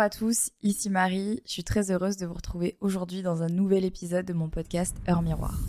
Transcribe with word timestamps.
Bonjour 0.00 0.06
à 0.06 0.18
tous, 0.18 0.50
ici 0.62 0.88
Marie. 0.88 1.42
Je 1.44 1.52
suis 1.52 1.62
très 1.62 1.90
heureuse 1.90 2.16
de 2.16 2.24
vous 2.24 2.32
retrouver 2.32 2.78
aujourd'hui 2.80 3.20
dans 3.20 3.42
un 3.42 3.48
nouvel 3.48 3.84
épisode 3.84 4.24
de 4.24 4.32
mon 4.32 4.48
podcast 4.48 4.96
Heure 5.06 5.20
Miroir. 5.20 5.60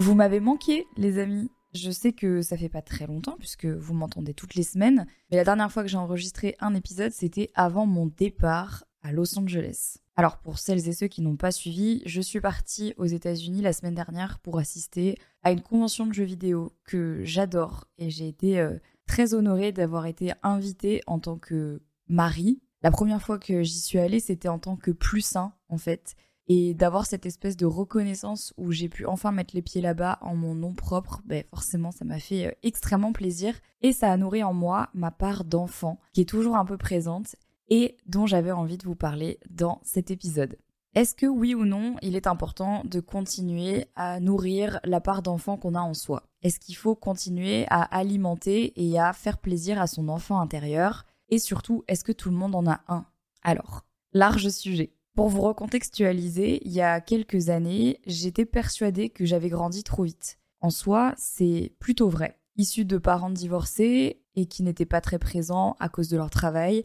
Vous 0.00 0.16
m'avez 0.16 0.40
manqué, 0.40 0.88
les 0.96 1.18
amis. 1.18 1.52
Je 1.72 1.90
sais 1.90 2.12
que 2.12 2.42
ça 2.42 2.56
fait 2.56 2.68
pas 2.68 2.82
très 2.82 3.06
longtemps 3.06 3.36
puisque 3.38 3.66
vous 3.66 3.94
m'entendez 3.94 4.34
toutes 4.34 4.56
les 4.56 4.64
semaines, 4.64 5.06
mais 5.30 5.36
la 5.36 5.44
dernière 5.44 5.70
fois 5.70 5.82
que 5.82 5.88
j'ai 5.88 5.96
enregistré 5.96 6.56
un 6.58 6.74
épisode, 6.74 7.12
c'était 7.12 7.50
avant 7.54 7.86
mon 7.86 8.06
départ 8.06 8.84
à 9.02 9.12
Los 9.12 9.38
Angeles. 9.38 9.98
Alors 10.16 10.38
pour 10.38 10.58
celles 10.58 10.88
et 10.88 10.92
ceux 10.92 11.06
qui 11.06 11.22
n'ont 11.22 11.36
pas 11.36 11.52
suivi, 11.52 12.02
je 12.06 12.20
suis 12.20 12.40
partie 12.40 12.92
aux 12.96 13.06
États-Unis 13.06 13.62
la 13.62 13.72
semaine 13.72 13.94
dernière 13.94 14.40
pour 14.40 14.58
assister 14.58 15.16
à 15.42 15.52
une 15.52 15.62
convention 15.62 16.06
de 16.06 16.12
jeux 16.12 16.24
vidéo 16.24 16.72
que 16.84 17.20
j'adore 17.24 17.86
et 17.98 18.10
j'ai 18.10 18.28
été 18.28 18.58
euh, 18.58 18.78
très 19.06 19.32
honorée 19.32 19.72
d'avoir 19.72 20.06
été 20.06 20.32
invitée 20.42 21.02
en 21.06 21.20
tant 21.20 21.38
que 21.38 21.80
mari. 22.08 22.60
La 22.82 22.90
première 22.90 23.22
fois 23.22 23.38
que 23.38 23.62
j'y 23.62 23.80
suis 23.80 23.98
allée, 23.98 24.20
c'était 24.20 24.48
en 24.48 24.58
tant 24.58 24.76
que 24.76 24.90
plus 24.90 25.36
un 25.36 25.52
en 25.68 25.78
fait 25.78 26.16
et 26.52 26.74
d'avoir 26.74 27.06
cette 27.06 27.26
espèce 27.26 27.56
de 27.56 27.64
reconnaissance 27.64 28.52
où 28.56 28.72
j'ai 28.72 28.88
pu 28.88 29.06
enfin 29.06 29.30
mettre 29.30 29.54
les 29.54 29.62
pieds 29.62 29.80
là-bas 29.80 30.18
en 30.20 30.34
mon 30.34 30.56
nom 30.56 30.74
propre, 30.74 31.22
ben 31.24 31.44
forcément 31.48 31.92
ça 31.92 32.04
m'a 32.04 32.18
fait 32.18 32.48
euh, 32.48 32.52
extrêmement 32.64 33.12
plaisir 33.12 33.54
et 33.82 33.92
ça 33.92 34.10
a 34.10 34.16
nourri 34.16 34.42
en 34.42 34.52
moi 34.52 34.88
ma 34.92 35.12
part 35.12 35.44
d'enfant 35.44 36.00
qui 36.12 36.22
est 36.22 36.28
toujours 36.28 36.56
un 36.56 36.64
peu 36.64 36.76
présente 36.76 37.36
et 37.68 37.96
dont 38.06 38.26
j'avais 38.26 38.50
envie 38.50 38.78
de 38.78 38.84
vous 38.84 38.96
parler 38.96 39.38
dans 39.48 39.80
cet 39.84 40.10
épisode. 40.10 40.58
Est-ce 40.96 41.14
que 41.14 41.26
oui 41.26 41.54
ou 41.54 41.64
non, 41.66 41.94
il 42.02 42.16
est 42.16 42.26
important 42.26 42.82
de 42.84 42.98
continuer 42.98 43.86
à 43.94 44.18
nourrir 44.18 44.80
la 44.82 45.00
part 45.00 45.22
d'enfant 45.22 45.56
qu'on 45.56 45.76
a 45.76 45.80
en 45.80 45.94
soi? 45.94 46.24
Est-ce 46.42 46.58
qu'il 46.58 46.74
faut 46.74 46.96
continuer 46.96 47.64
à 47.68 47.82
alimenter 47.82 48.72
et 48.74 48.98
à 48.98 49.12
faire 49.12 49.38
plaisir 49.38 49.80
à 49.80 49.86
son 49.86 50.08
enfant 50.08 50.40
intérieur? 50.40 51.06
Et 51.28 51.38
surtout, 51.38 51.84
est-ce 51.86 52.02
que 52.02 52.10
tout 52.10 52.28
le 52.28 52.34
monde 52.34 52.56
en 52.56 52.66
a 52.66 52.80
un? 52.88 53.06
Alors, 53.44 53.86
large 54.12 54.48
sujet. 54.48 54.92
Pour 55.16 55.28
vous 55.28 55.42
recontextualiser, 55.42 56.60
il 56.64 56.72
y 56.72 56.80
a 56.80 57.00
quelques 57.00 57.48
années, 57.48 58.00
j'étais 58.06 58.46
persuadée 58.46 59.10
que 59.10 59.24
j'avais 59.24 59.48
grandi 59.48 59.82
trop 59.82 60.04
vite. 60.04 60.38
En 60.60 60.70
soi, 60.70 61.14
c'est 61.16 61.72
plutôt 61.78 62.08
vrai. 62.08 62.38
Issu 62.56 62.84
de 62.84 62.98
parents 62.98 63.30
divorcés 63.30 64.22
et 64.36 64.46
qui 64.46 64.62
n'étaient 64.62 64.86
pas 64.86 65.00
très 65.00 65.18
présents 65.18 65.76
à 65.80 65.88
cause 65.88 66.08
de 66.08 66.16
leur 66.16 66.30
travail, 66.30 66.84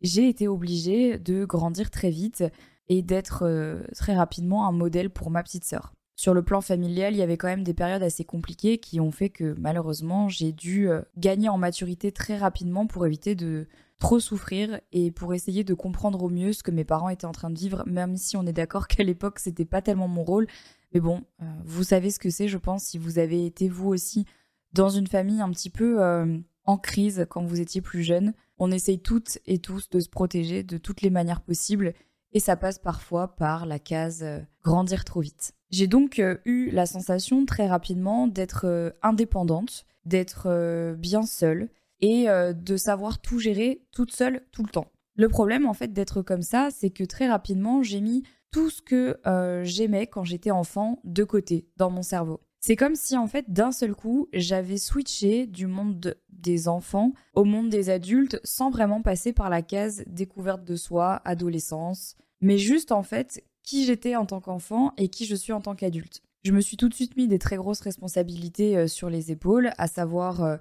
j'ai 0.00 0.28
été 0.28 0.48
obligée 0.48 1.18
de 1.18 1.44
grandir 1.44 1.90
très 1.90 2.10
vite 2.10 2.44
et 2.88 3.02
d'être 3.02 3.44
euh, 3.44 3.82
très 3.94 4.14
rapidement 4.14 4.66
un 4.66 4.72
modèle 4.72 5.10
pour 5.10 5.30
ma 5.30 5.42
petite 5.42 5.64
sœur. 5.64 5.95
Sur 6.18 6.32
le 6.32 6.42
plan 6.42 6.62
familial, 6.62 7.12
il 7.12 7.18
y 7.18 7.22
avait 7.22 7.36
quand 7.36 7.46
même 7.46 7.62
des 7.62 7.74
périodes 7.74 8.02
assez 8.02 8.24
compliquées 8.24 8.78
qui 8.78 9.00
ont 9.00 9.10
fait 9.10 9.28
que 9.28 9.54
malheureusement 9.58 10.30
j'ai 10.30 10.50
dû 10.50 10.88
euh, 10.88 11.02
gagner 11.18 11.50
en 11.50 11.58
maturité 11.58 12.10
très 12.10 12.38
rapidement 12.38 12.86
pour 12.86 13.04
éviter 13.04 13.34
de 13.34 13.68
trop 13.98 14.18
souffrir 14.18 14.80
et 14.92 15.10
pour 15.10 15.34
essayer 15.34 15.62
de 15.62 15.74
comprendre 15.74 16.22
au 16.22 16.30
mieux 16.30 16.54
ce 16.54 16.62
que 16.62 16.70
mes 16.70 16.84
parents 16.84 17.10
étaient 17.10 17.26
en 17.26 17.32
train 17.32 17.50
de 17.50 17.58
vivre, 17.58 17.84
même 17.86 18.16
si 18.16 18.38
on 18.38 18.46
est 18.46 18.54
d'accord 18.54 18.88
qu'à 18.88 19.04
l'époque 19.04 19.38
c'était 19.38 19.66
pas 19.66 19.82
tellement 19.82 20.08
mon 20.08 20.24
rôle. 20.24 20.46
Mais 20.94 21.00
bon, 21.00 21.22
euh, 21.42 21.44
vous 21.66 21.84
savez 21.84 22.10
ce 22.10 22.18
que 22.18 22.30
c'est, 22.30 22.48
je 22.48 22.56
pense, 22.56 22.84
si 22.84 22.96
vous 22.96 23.18
avez 23.18 23.44
été 23.44 23.68
vous 23.68 23.88
aussi 23.88 24.24
dans 24.72 24.88
une 24.88 25.08
famille 25.08 25.42
un 25.42 25.50
petit 25.50 25.70
peu 25.70 26.02
euh, 26.02 26.38
en 26.64 26.78
crise 26.78 27.26
quand 27.28 27.44
vous 27.44 27.60
étiez 27.60 27.82
plus 27.82 28.02
jeune. 28.02 28.32
On 28.58 28.70
essaye 28.70 29.00
toutes 29.00 29.38
et 29.44 29.58
tous 29.58 29.90
de 29.90 30.00
se 30.00 30.08
protéger 30.08 30.62
de 30.62 30.78
toutes 30.78 31.02
les 31.02 31.10
manières 31.10 31.42
possibles 31.42 31.92
et 32.32 32.40
ça 32.40 32.56
passe 32.56 32.78
parfois 32.78 33.36
par 33.36 33.66
la 33.66 33.78
case 33.78 34.24
grandir 34.62 35.04
trop 35.04 35.20
vite. 35.20 35.55
J'ai 35.70 35.86
donc 35.86 36.22
eu 36.44 36.70
la 36.70 36.86
sensation 36.86 37.44
très 37.44 37.66
rapidement 37.66 38.26
d'être 38.28 38.94
indépendante, 39.02 39.84
d'être 40.04 40.94
bien 40.96 41.22
seule 41.22 41.68
et 42.00 42.28
euh, 42.28 42.52
de 42.52 42.76
savoir 42.76 43.20
tout 43.20 43.38
gérer 43.38 43.82
toute 43.92 44.14
seule 44.14 44.42
tout 44.52 44.62
le 44.62 44.68
temps. 44.68 44.90
Le 45.14 45.28
problème 45.28 45.66
en 45.66 45.74
fait 45.74 45.92
d'être 45.92 46.22
comme 46.22 46.42
ça, 46.42 46.68
c'est 46.70 46.90
que 46.90 47.04
très 47.04 47.28
rapidement 47.28 47.82
j'ai 47.82 48.00
mis 48.00 48.22
tout 48.50 48.70
ce 48.70 48.82
que 48.82 49.18
euh, 49.26 49.64
j'aimais 49.64 50.06
quand 50.06 50.24
j'étais 50.24 50.50
enfant 50.50 51.00
de 51.04 51.24
côté 51.24 51.68
dans 51.76 51.90
mon 51.90 52.02
cerveau. 52.02 52.40
C'est 52.60 52.76
comme 52.76 52.96
si 52.96 53.16
en 53.16 53.26
fait 53.26 53.50
d'un 53.50 53.72
seul 53.72 53.94
coup 53.94 54.28
j'avais 54.32 54.76
switché 54.76 55.46
du 55.46 55.66
monde 55.66 56.16
des 56.30 56.68
enfants 56.68 57.12
au 57.34 57.44
monde 57.44 57.70
des 57.70 57.90
adultes 57.90 58.40
sans 58.44 58.70
vraiment 58.70 59.02
passer 59.02 59.32
par 59.32 59.50
la 59.50 59.62
case 59.62 60.04
découverte 60.06 60.64
de 60.64 60.76
soi, 60.76 61.22
adolescence, 61.24 62.16
mais 62.40 62.58
juste 62.58 62.92
en 62.92 63.02
fait 63.02 63.42
qui 63.66 63.84
j'étais 63.84 64.16
en 64.16 64.24
tant 64.24 64.40
qu'enfant 64.40 64.94
et 64.96 65.08
qui 65.08 65.26
je 65.26 65.36
suis 65.36 65.52
en 65.52 65.60
tant 65.60 65.74
qu'adulte. 65.74 66.22
Je 66.44 66.52
me 66.52 66.62
suis 66.62 66.78
tout 66.78 66.88
de 66.88 66.94
suite 66.94 67.16
mis 67.18 67.28
des 67.28 67.38
très 67.38 67.56
grosses 67.56 67.80
responsabilités 67.80 68.78
euh, 68.78 68.86
sur 68.86 69.10
les 69.10 69.30
épaules, 69.30 69.72
à 69.76 69.86
savoir 69.86 70.58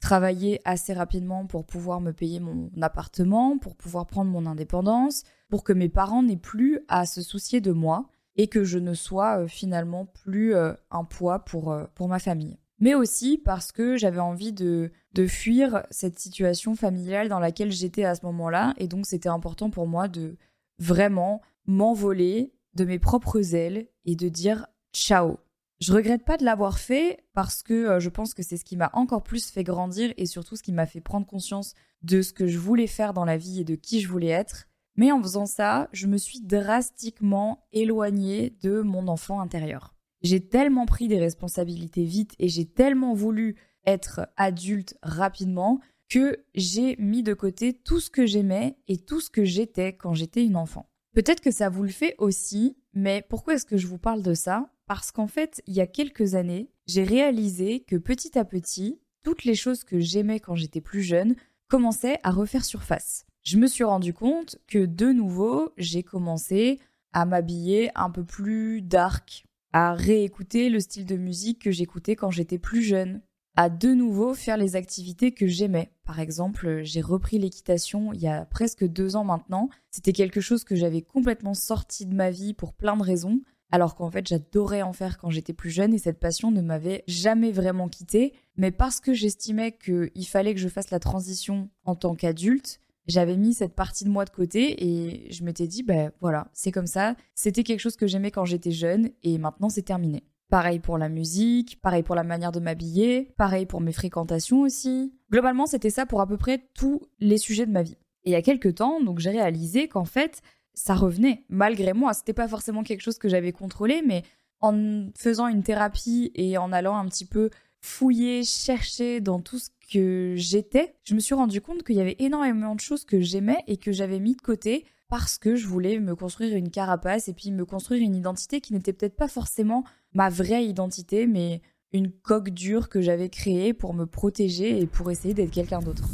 travailler 0.00 0.60
assez 0.64 0.92
rapidement 0.92 1.46
pour 1.46 1.64
pouvoir 1.64 2.00
me 2.00 2.12
payer 2.12 2.40
mon 2.40 2.70
appartement, 2.80 3.58
pour 3.58 3.74
pouvoir 3.74 4.06
prendre 4.06 4.30
mon 4.30 4.46
indépendance, 4.46 5.24
pour 5.48 5.64
que 5.64 5.72
mes 5.72 5.88
parents 5.88 6.22
n'aient 6.22 6.36
plus 6.36 6.80
à 6.88 7.06
se 7.06 7.22
soucier 7.22 7.60
de 7.60 7.72
moi 7.72 8.08
et 8.36 8.46
que 8.46 8.64
je 8.64 8.78
ne 8.78 8.94
sois 8.94 9.40
euh, 9.40 9.48
finalement 9.48 10.06
plus 10.06 10.54
euh, 10.54 10.72
un 10.90 11.04
poids 11.04 11.40
pour, 11.40 11.72
euh, 11.72 11.84
pour 11.94 12.08
ma 12.08 12.18
famille. 12.18 12.58
Mais 12.78 12.94
aussi 12.94 13.38
parce 13.38 13.72
que 13.72 13.96
j'avais 13.96 14.20
envie 14.20 14.52
de, 14.52 14.92
de 15.14 15.26
fuir 15.26 15.84
cette 15.90 16.18
situation 16.18 16.76
familiale 16.76 17.28
dans 17.28 17.40
laquelle 17.40 17.72
j'étais 17.72 18.04
à 18.04 18.14
ce 18.14 18.24
moment-là 18.26 18.74
et 18.76 18.86
donc 18.86 19.04
c'était 19.06 19.28
important 19.28 19.68
pour 19.68 19.88
moi 19.88 20.06
de 20.06 20.36
vraiment 20.78 21.42
m'envoler 21.68 22.52
de 22.74 22.84
mes 22.84 22.98
propres 22.98 23.54
ailes 23.54 23.88
et 24.04 24.16
de 24.16 24.28
dire 24.28 24.66
ciao, 24.92 25.38
je 25.80 25.92
regrette 25.92 26.24
pas 26.24 26.36
de 26.36 26.44
l'avoir 26.44 26.78
fait 26.78 27.24
parce 27.34 27.62
que 27.62 27.74
euh, 27.74 28.00
je 28.00 28.08
pense 28.08 28.34
que 28.34 28.42
c'est 28.42 28.56
ce 28.56 28.64
qui 28.64 28.76
m'a 28.76 28.90
encore 28.94 29.22
plus 29.22 29.50
fait 29.50 29.62
grandir 29.62 30.12
et 30.16 30.26
surtout 30.26 30.56
ce 30.56 30.62
qui 30.62 30.72
m'a 30.72 30.86
fait 30.86 31.00
prendre 31.00 31.26
conscience 31.26 31.74
de 32.02 32.22
ce 32.22 32.32
que 32.32 32.48
je 32.48 32.58
voulais 32.58 32.88
faire 32.88 33.12
dans 33.12 33.24
la 33.24 33.36
vie 33.36 33.60
et 33.60 33.64
de 33.64 33.76
qui 33.76 34.00
je 34.00 34.08
voulais 34.08 34.28
être. 34.28 34.66
Mais 34.96 35.12
en 35.12 35.22
faisant 35.22 35.46
ça, 35.46 35.88
je 35.92 36.08
me 36.08 36.16
suis 36.16 36.40
drastiquement 36.40 37.68
éloignée 37.70 38.56
de 38.62 38.80
mon 38.80 39.06
enfant 39.06 39.40
intérieur. 39.40 39.94
J'ai 40.22 40.40
tellement 40.40 40.86
pris 40.86 41.06
des 41.06 41.20
responsabilités 41.20 42.04
vite 42.04 42.34
et 42.40 42.48
j'ai 42.48 42.64
tellement 42.64 43.14
voulu 43.14 43.56
être 43.86 44.28
adulte 44.36 44.96
rapidement 45.02 45.80
que 46.08 46.44
j'ai 46.54 46.96
mis 46.96 47.22
de 47.22 47.34
côté 47.34 47.72
tout 47.72 48.00
ce 48.00 48.10
que 48.10 48.26
j'aimais 48.26 48.78
et 48.88 48.96
tout 48.96 49.20
ce 49.20 49.30
que 49.30 49.44
j'étais 49.44 49.92
quand 49.92 50.14
j'étais 50.14 50.44
une 50.44 50.56
enfant. 50.56 50.87
Peut-être 51.14 51.40
que 51.40 51.50
ça 51.50 51.68
vous 51.68 51.82
le 51.82 51.88
fait 51.88 52.14
aussi, 52.18 52.76
mais 52.92 53.24
pourquoi 53.28 53.54
est-ce 53.54 53.66
que 53.66 53.76
je 53.76 53.86
vous 53.86 53.98
parle 53.98 54.22
de 54.22 54.34
ça? 54.34 54.70
Parce 54.86 55.10
qu'en 55.10 55.26
fait, 55.26 55.62
il 55.66 55.74
y 55.74 55.80
a 55.80 55.86
quelques 55.86 56.34
années, 56.34 56.70
j'ai 56.86 57.02
réalisé 57.02 57.80
que 57.80 57.96
petit 57.96 58.38
à 58.38 58.44
petit, 58.44 59.00
toutes 59.22 59.44
les 59.44 59.54
choses 59.54 59.84
que 59.84 60.00
j'aimais 60.00 60.40
quand 60.40 60.54
j'étais 60.54 60.80
plus 60.80 61.02
jeune 61.02 61.34
commençaient 61.68 62.18
à 62.22 62.30
refaire 62.30 62.64
surface. 62.64 63.26
Je 63.42 63.58
me 63.58 63.66
suis 63.66 63.84
rendu 63.84 64.12
compte 64.14 64.58
que 64.66 64.86
de 64.86 65.12
nouveau, 65.12 65.72
j'ai 65.76 66.02
commencé 66.02 66.78
à 67.12 67.24
m'habiller 67.24 67.90
un 67.94 68.10
peu 68.10 68.24
plus 68.24 68.82
dark, 68.82 69.44
à 69.72 69.94
réécouter 69.94 70.70
le 70.70 70.80
style 70.80 71.06
de 71.06 71.16
musique 71.16 71.62
que 71.62 71.70
j'écoutais 71.70 72.16
quand 72.16 72.30
j'étais 72.30 72.58
plus 72.58 72.82
jeune, 72.82 73.22
à 73.58 73.70
de 73.70 73.92
nouveau 73.92 74.34
faire 74.34 74.56
les 74.56 74.76
activités 74.76 75.32
que 75.32 75.48
j'aimais. 75.48 75.90
Par 76.04 76.20
exemple, 76.20 76.82
j'ai 76.84 77.00
repris 77.00 77.40
l'équitation 77.40 78.12
il 78.12 78.20
y 78.20 78.28
a 78.28 78.44
presque 78.44 78.84
deux 78.84 79.16
ans 79.16 79.24
maintenant. 79.24 79.68
C'était 79.90 80.12
quelque 80.12 80.40
chose 80.40 80.62
que 80.62 80.76
j'avais 80.76 81.02
complètement 81.02 81.54
sorti 81.54 82.06
de 82.06 82.14
ma 82.14 82.30
vie 82.30 82.54
pour 82.54 82.72
plein 82.72 82.96
de 82.96 83.02
raisons 83.02 83.40
alors 83.72 83.96
qu'en 83.96 84.12
fait 84.12 84.28
j'adorais 84.28 84.82
en 84.82 84.92
faire 84.92 85.18
quand 85.18 85.30
j'étais 85.30 85.54
plus 85.54 85.70
jeune 85.70 85.92
et 85.92 85.98
cette 85.98 86.20
passion 86.20 86.52
ne 86.52 86.60
m'avait 86.60 87.02
jamais 87.08 87.50
vraiment 87.50 87.88
quittée. 87.88 88.32
Mais 88.56 88.70
parce 88.70 89.00
que 89.00 89.12
j'estimais 89.12 89.72
qu'il 89.72 90.28
fallait 90.28 90.54
que 90.54 90.60
je 90.60 90.68
fasse 90.68 90.92
la 90.92 91.00
transition 91.00 91.68
en 91.84 91.96
tant 91.96 92.14
qu'adulte, 92.14 92.78
j'avais 93.08 93.36
mis 93.36 93.54
cette 93.54 93.74
partie 93.74 94.04
de 94.04 94.10
moi 94.10 94.24
de 94.24 94.30
côté 94.30 94.84
et 94.86 95.32
je 95.32 95.42
m'étais 95.42 95.66
dit, 95.66 95.82
ben 95.82 96.12
voilà, 96.20 96.46
c'est 96.52 96.70
comme 96.70 96.86
ça. 96.86 97.16
C'était 97.34 97.64
quelque 97.64 97.80
chose 97.80 97.96
que 97.96 98.06
j'aimais 98.06 98.30
quand 98.30 98.44
j'étais 98.44 98.70
jeune 98.70 99.10
et 99.24 99.36
maintenant 99.36 99.68
c'est 99.68 99.82
terminé. 99.82 100.22
Pareil 100.50 100.78
pour 100.78 100.96
la 100.96 101.10
musique, 101.10 101.80
pareil 101.82 102.02
pour 102.02 102.14
la 102.14 102.24
manière 102.24 102.52
de 102.52 102.60
m'habiller, 102.60 103.34
pareil 103.36 103.66
pour 103.66 103.82
mes 103.82 103.92
fréquentations 103.92 104.62
aussi. 104.62 105.12
Globalement, 105.30 105.66
c'était 105.66 105.90
ça 105.90 106.06
pour 106.06 106.22
à 106.22 106.26
peu 106.26 106.38
près 106.38 106.66
tous 106.74 107.02
les 107.18 107.36
sujets 107.36 107.66
de 107.66 107.72
ma 107.72 107.82
vie. 107.82 107.98
Et 108.24 108.30
il 108.30 108.32
y 108.32 108.36
a 108.36 108.42
quelques 108.42 108.76
temps, 108.76 109.02
donc 109.02 109.18
j'ai 109.18 109.30
réalisé 109.30 109.88
qu'en 109.88 110.06
fait, 110.06 110.40
ça 110.72 110.94
revenait 110.94 111.44
malgré 111.50 111.92
moi. 111.92 112.14
C'était 112.14 112.32
pas 112.32 112.48
forcément 112.48 112.82
quelque 112.82 113.02
chose 113.02 113.18
que 113.18 113.28
j'avais 113.28 113.52
contrôlé, 113.52 114.02
mais 114.06 114.22
en 114.60 115.10
faisant 115.16 115.48
une 115.48 115.62
thérapie 115.62 116.32
et 116.34 116.56
en 116.56 116.72
allant 116.72 116.96
un 116.96 117.06
petit 117.06 117.26
peu 117.26 117.50
fouiller, 117.80 118.42
chercher 118.42 119.20
dans 119.20 119.40
tout 119.40 119.58
ce 119.58 119.68
que 119.92 120.34
j'étais, 120.36 120.96
je 121.04 121.14
me 121.14 121.20
suis 121.20 121.34
rendu 121.34 121.60
compte 121.60 121.82
qu'il 121.82 121.96
y 121.96 122.00
avait 122.00 122.16
énormément 122.18 122.74
de 122.74 122.80
choses 122.80 123.04
que 123.04 123.20
j'aimais 123.20 123.62
et 123.66 123.76
que 123.76 123.92
j'avais 123.92 124.18
mis 124.18 124.34
de 124.34 124.40
côté 124.40 124.84
parce 125.08 125.38
que 125.38 125.56
je 125.56 125.66
voulais 125.66 125.98
me 126.00 126.14
construire 126.14 126.54
une 126.56 126.70
carapace 126.70 127.28
et 127.28 127.34
puis 127.34 127.50
me 127.50 127.64
construire 127.64 128.02
une 128.02 128.14
identité 128.14 128.60
qui 128.60 128.72
n'était 128.72 128.92
peut-être 128.92 129.16
pas 129.16 129.28
forcément 129.28 129.84
ma 130.12 130.28
vraie 130.28 130.64
identité, 130.64 131.26
mais 131.26 131.60
une 131.92 132.10
coque 132.10 132.50
dure 132.50 132.88
que 132.88 133.00
j'avais 133.00 133.28
créée 133.28 133.72
pour 133.72 133.94
me 133.94 134.04
protéger 134.04 134.80
et 134.80 134.86
pour 134.86 135.10
essayer 135.10 135.34
d'être 135.34 135.50
quelqu'un 135.50 135.80
d'autre. 135.80 136.04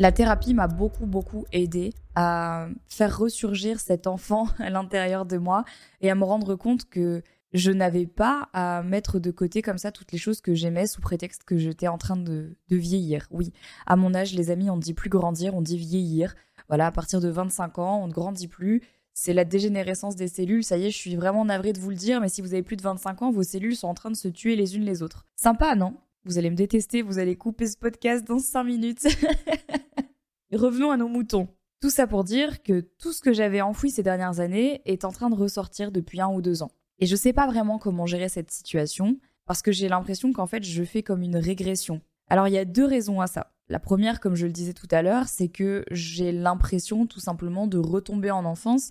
La 0.00 0.10
thérapie 0.10 0.54
m'a 0.54 0.66
beaucoup, 0.66 1.06
beaucoup 1.06 1.44
aidé 1.52 1.92
à 2.16 2.66
faire 2.88 3.16
ressurgir 3.16 3.78
cet 3.78 4.06
enfant 4.06 4.48
à 4.58 4.70
l'intérieur 4.70 5.24
de 5.24 5.38
moi 5.38 5.64
et 6.00 6.10
à 6.10 6.14
me 6.14 6.24
rendre 6.24 6.56
compte 6.56 6.88
que 6.88 7.22
je 7.52 7.70
n'avais 7.70 8.06
pas 8.06 8.48
à 8.52 8.82
mettre 8.82 9.20
de 9.20 9.30
côté 9.30 9.62
comme 9.62 9.78
ça 9.78 9.92
toutes 9.92 10.10
les 10.10 10.18
choses 10.18 10.40
que 10.40 10.54
j'aimais 10.54 10.88
sous 10.88 11.00
prétexte 11.00 11.44
que 11.44 11.56
j'étais 11.56 11.86
en 11.86 11.98
train 11.98 12.16
de, 12.16 12.56
de, 12.68 12.76
vieillir. 12.76 13.28
Oui, 13.30 13.52
à 13.86 13.94
mon 13.94 14.12
âge, 14.12 14.34
les 14.34 14.50
amis, 14.50 14.68
on 14.70 14.76
dit 14.76 14.92
plus 14.92 15.08
grandir, 15.08 15.54
on 15.54 15.62
dit 15.62 15.78
vieillir. 15.78 16.34
Voilà, 16.68 16.86
à 16.86 16.92
partir 16.92 17.20
de 17.20 17.28
25 17.28 17.78
ans, 17.78 18.02
on 18.02 18.08
ne 18.08 18.12
grandit 18.12 18.48
plus. 18.48 18.82
C'est 19.12 19.32
la 19.32 19.44
dégénérescence 19.44 20.16
des 20.16 20.28
cellules. 20.28 20.64
Ça 20.64 20.76
y 20.76 20.86
est, 20.86 20.90
je 20.90 20.96
suis 20.96 21.14
vraiment 21.14 21.44
navrée 21.44 21.72
de 21.72 21.80
vous 21.80 21.90
le 21.90 21.96
dire, 21.96 22.20
mais 22.20 22.28
si 22.28 22.40
vous 22.42 22.52
avez 22.52 22.62
plus 22.62 22.76
de 22.76 22.82
25 22.82 23.22
ans, 23.22 23.30
vos 23.30 23.42
cellules 23.42 23.76
sont 23.76 23.88
en 23.88 23.94
train 23.94 24.10
de 24.10 24.16
se 24.16 24.28
tuer 24.28 24.56
les 24.56 24.76
unes 24.76 24.84
les 24.84 25.02
autres. 25.02 25.24
Sympa, 25.36 25.76
non? 25.76 25.94
Vous 26.24 26.38
allez 26.38 26.50
me 26.50 26.56
détester, 26.56 27.02
vous 27.02 27.18
allez 27.18 27.36
couper 27.36 27.66
ce 27.66 27.76
podcast 27.76 28.26
dans 28.26 28.38
5 28.38 28.64
minutes. 28.64 29.06
Revenons 30.52 30.90
à 30.90 30.96
nos 30.96 31.08
moutons. 31.08 31.48
Tout 31.80 31.90
ça 31.90 32.06
pour 32.06 32.24
dire 32.24 32.62
que 32.62 32.80
tout 32.80 33.12
ce 33.12 33.20
que 33.20 33.32
j'avais 33.32 33.60
enfoui 33.60 33.90
ces 33.90 34.02
dernières 34.02 34.40
années 34.40 34.80
est 34.86 35.04
en 35.04 35.12
train 35.12 35.28
de 35.28 35.34
ressortir 35.34 35.92
depuis 35.92 36.20
un 36.20 36.28
ou 36.28 36.40
deux 36.40 36.62
ans. 36.62 36.70
Et 36.98 37.06
je 37.06 37.16
sais 37.16 37.32
pas 37.32 37.46
vraiment 37.46 37.78
comment 37.78 38.06
gérer 38.06 38.28
cette 38.28 38.50
situation, 38.50 39.18
parce 39.46 39.60
que 39.62 39.72
j'ai 39.72 39.88
l'impression 39.88 40.32
qu'en 40.32 40.46
fait 40.46 40.62
je 40.64 40.82
fais 40.82 41.02
comme 41.02 41.22
une 41.22 41.36
régression. 41.36 42.00
Alors 42.28 42.48
il 42.48 42.54
y 42.54 42.58
a 42.58 42.64
deux 42.64 42.86
raisons 42.86 43.20
à 43.20 43.26
ça. 43.26 43.52
La 43.68 43.78
première, 43.78 44.20
comme 44.20 44.34
je 44.34 44.46
le 44.46 44.52
disais 44.52 44.74
tout 44.74 44.88
à 44.90 45.02
l'heure, 45.02 45.26
c'est 45.28 45.48
que 45.48 45.84
j'ai 45.90 46.32
l'impression 46.32 47.06
tout 47.06 47.20
simplement 47.20 47.66
de 47.66 47.78
retomber 47.78 48.30
en 48.30 48.44
enfance 48.44 48.90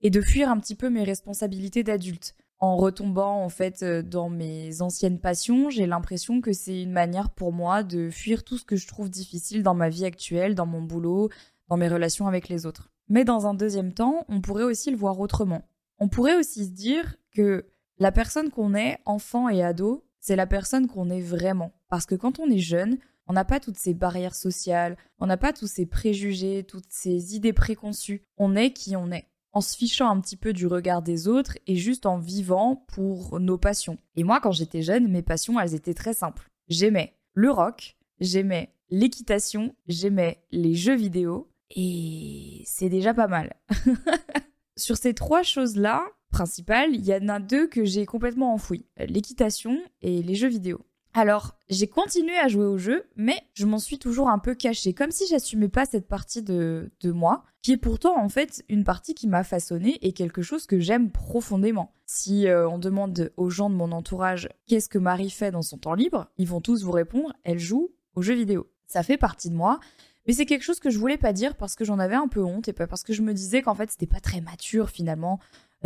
et 0.00 0.10
de 0.10 0.20
fuir 0.20 0.48
un 0.48 0.58
petit 0.58 0.74
peu 0.74 0.88
mes 0.88 1.04
responsabilités 1.04 1.82
d'adulte. 1.82 2.34
En 2.58 2.76
retombant 2.76 3.42
en 3.42 3.48
fait 3.48 3.82
euh, 3.82 4.02
dans 4.02 4.30
mes 4.30 4.80
anciennes 4.80 5.18
passions, 5.18 5.68
j'ai 5.68 5.86
l'impression 5.86 6.40
que 6.40 6.52
c'est 6.52 6.82
une 6.82 6.92
manière 6.92 7.30
pour 7.30 7.52
moi 7.52 7.82
de 7.82 8.08
fuir 8.10 8.44
tout 8.44 8.56
ce 8.56 8.64
que 8.64 8.76
je 8.76 8.86
trouve 8.86 9.10
difficile 9.10 9.62
dans 9.62 9.74
ma 9.74 9.88
vie 9.88 10.06
actuelle, 10.06 10.54
dans 10.54 10.64
mon 10.64 10.80
boulot, 10.80 11.28
dans 11.68 11.76
mes 11.76 11.88
relations 11.88 12.26
avec 12.26 12.48
les 12.48 12.64
autres. 12.64 12.90
Mais 13.08 13.24
dans 13.24 13.46
un 13.46 13.54
deuxième 13.54 13.92
temps, 13.92 14.24
on 14.28 14.40
pourrait 14.40 14.64
aussi 14.64 14.90
le 14.90 14.96
voir 14.96 15.20
autrement. 15.20 15.62
On 15.98 16.08
pourrait 16.08 16.36
aussi 16.36 16.64
se 16.64 16.70
dire 16.70 17.16
que 17.34 17.66
la 17.98 18.12
personne 18.12 18.50
qu'on 18.50 18.74
est, 18.74 18.98
enfant 19.04 19.48
et 19.48 19.62
ado, 19.62 20.04
c'est 20.20 20.36
la 20.36 20.46
personne 20.46 20.86
qu'on 20.86 21.10
est 21.10 21.20
vraiment. 21.20 21.72
Parce 21.94 22.06
que 22.06 22.16
quand 22.16 22.40
on 22.40 22.50
est 22.50 22.58
jeune, 22.58 22.98
on 23.28 23.34
n'a 23.34 23.44
pas 23.44 23.60
toutes 23.60 23.78
ces 23.78 23.94
barrières 23.94 24.34
sociales, 24.34 24.96
on 25.20 25.28
n'a 25.28 25.36
pas 25.36 25.52
tous 25.52 25.68
ces 25.68 25.86
préjugés, 25.86 26.64
toutes 26.64 26.90
ces 26.90 27.36
idées 27.36 27.52
préconçues. 27.52 28.24
On 28.36 28.56
est 28.56 28.72
qui 28.72 28.96
on 28.96 29.12
est, 29.12 29.28
en 29.52 29.60
se 29.60 29.76
fichant 29.76 30.10
un 30.10 30.20
petit 30.20 30.36
peu 30.36 30.52
du 30.52 30.66
regard 30.66 31.02
des 31.02 31.28
autres 31.28 31.56
et 31.68 31.76
juste 31.76 32.04
en 32.04 32.18
vivant 32.18 32.84
pour 32.88 33.38
nos 33.38 33.58
passions. 33.58 33.96
Et 34.16 34.24
moi, 34.24 34.40
quand 34.40 34.50
j'étais 34.50 34.82
jeune, 34.82 35.06
mes 35.06 35.22
passions, 35.22 35.60
elles 35.60 35.76
étaient 35.76 35.94
très 35.94 36.14
simples. 36.14 36.50
J'aimais 36.66 37.14
le 37.32 37.52
rock, 37.52 37.96
j'aimais 38.18 38.74
l'équitation, 38.90 39.76
j'aimais 39.86 40.42
les 40.50 40.74
jeux 40.74 40.96
vidéo, 40.96 41.48
et 41.70 42.64
c'est 42.66 42.88
déjà 42.88 43.14
pas 43.14 43.28
mal. 43.28 43.54
Sur 44.76 44.96
ces 44.96 45.14
trois 45.14 45.44
choses-là, 45.44 46.04
principales, 46.32 46.92
il 46.92 47.06
y 47.06 47.14
en 47.14 47.28
a 47.28 47.38
deux 47.38 47.68
que 47.68 47.84
j'ai 47.84 48.04
complètement 48.04 48.52
enfouies, 48.52 48.84
l'équitation 48.96 49.78
et 50.02 50.24
les 50.24 50.34
jeux 50.34 50.48
vidéo. 50.48 50.84
Alors, 51.16 51.56
j'ai 51.68 51.86
continué 51.86 52.36
à 52.36 52.48
jouer 52.48 52.64
au 52.64 52.76
jeu, 52.76 53.04
mais 53.14 53.40
je 53.54 53.66
m'en 53.66 53.78
suis 53.78 54.00
toujours 54.00 54.28
un 54.28 54.40
peu 54.40 54.56
cachée, 54.56 54.94
comme 54.94 55.12
si 55.12 55.28
j'assumais 55.28 55.68
pas 55.68 55.86
cette 55.86 56.08
partie 56.08 56.42
de, 56.42 56.90
de 57.00 57.12
moi, 57.12 57.44
qui 57.62 57.70
est 57.70 57.76
pourtant 57.76 58.20
en 58.20 58.28
fait 58.28 58.64
une 58.68 58.82
partie 58.82 59.14
qui 59.14 59.28
m'a 59.28 59.44
façonnée 59.44 59.96
et 60.02 60.12
quelque 60.12 60.42
chose 60.42 60.66
que 60.66 60.80
j'aime 60.80 61.12
profondément. 61.12 61.94
Si 62.04 62.48
euh, 62.48 62.68
on 62.68 62.78
demande 62.78 63.32
aux 63.36 63.48
gens 63.48 63.70
de 63.70 63.76
mon 63.76 63.92
entourage 63.92 64.48
qu'est-ce 64.66 64.88
que 64.88 64.98
Marie 64.98 65.30
fait 65.30 65.52
dans 65.52 65.62
son 65.62 65.78
temps 65.78 65.94
libre, 65.94 66.26
ils 66.36 66.48
vont 66.48 66.60
tous 66.60 66.82
vous 66.82 66.92
répondre 66.92 67.32
elle 67.44 67.60
joue 67.60 67.94
aux 68.16 68.22
jeux 68.22 68.34
vidéo. 68.34 68.68
Ça 68.86 69.02
fait 69.02 69.16
partie 69.16 69.48
de 69.50 69.54
moi, 69.54 69.78
mais 70.26 70.34
c'est 70.34 70.46
quelque 70.46 70.62
chose 70.62 70.80
que 70.80 70.90
je 70.90 70.98
voulais 70.98 71.16
pas 71.16 71.32
dire 71.32 71.56
parce 71.56 71.74
que 71.74 71.84
j'en 71.84 71.98
avais 72.00 72.16
un 72.16 72.28
peu 72.28 72.42
honte 72.42 72.68
et 72.68 72.72
parce 72.72 73.02
que 73.02 73.12
je 73.12 73.22
me 73.22 73.32
disais 73.32 73.62
qu'en 73.62 73.74
fait 73.74 73.90
c'était 73.90 74.06
pas 74.06 74.20
très 74.20 74.40
mature 74.40 74.90
finalement 74.90 75.38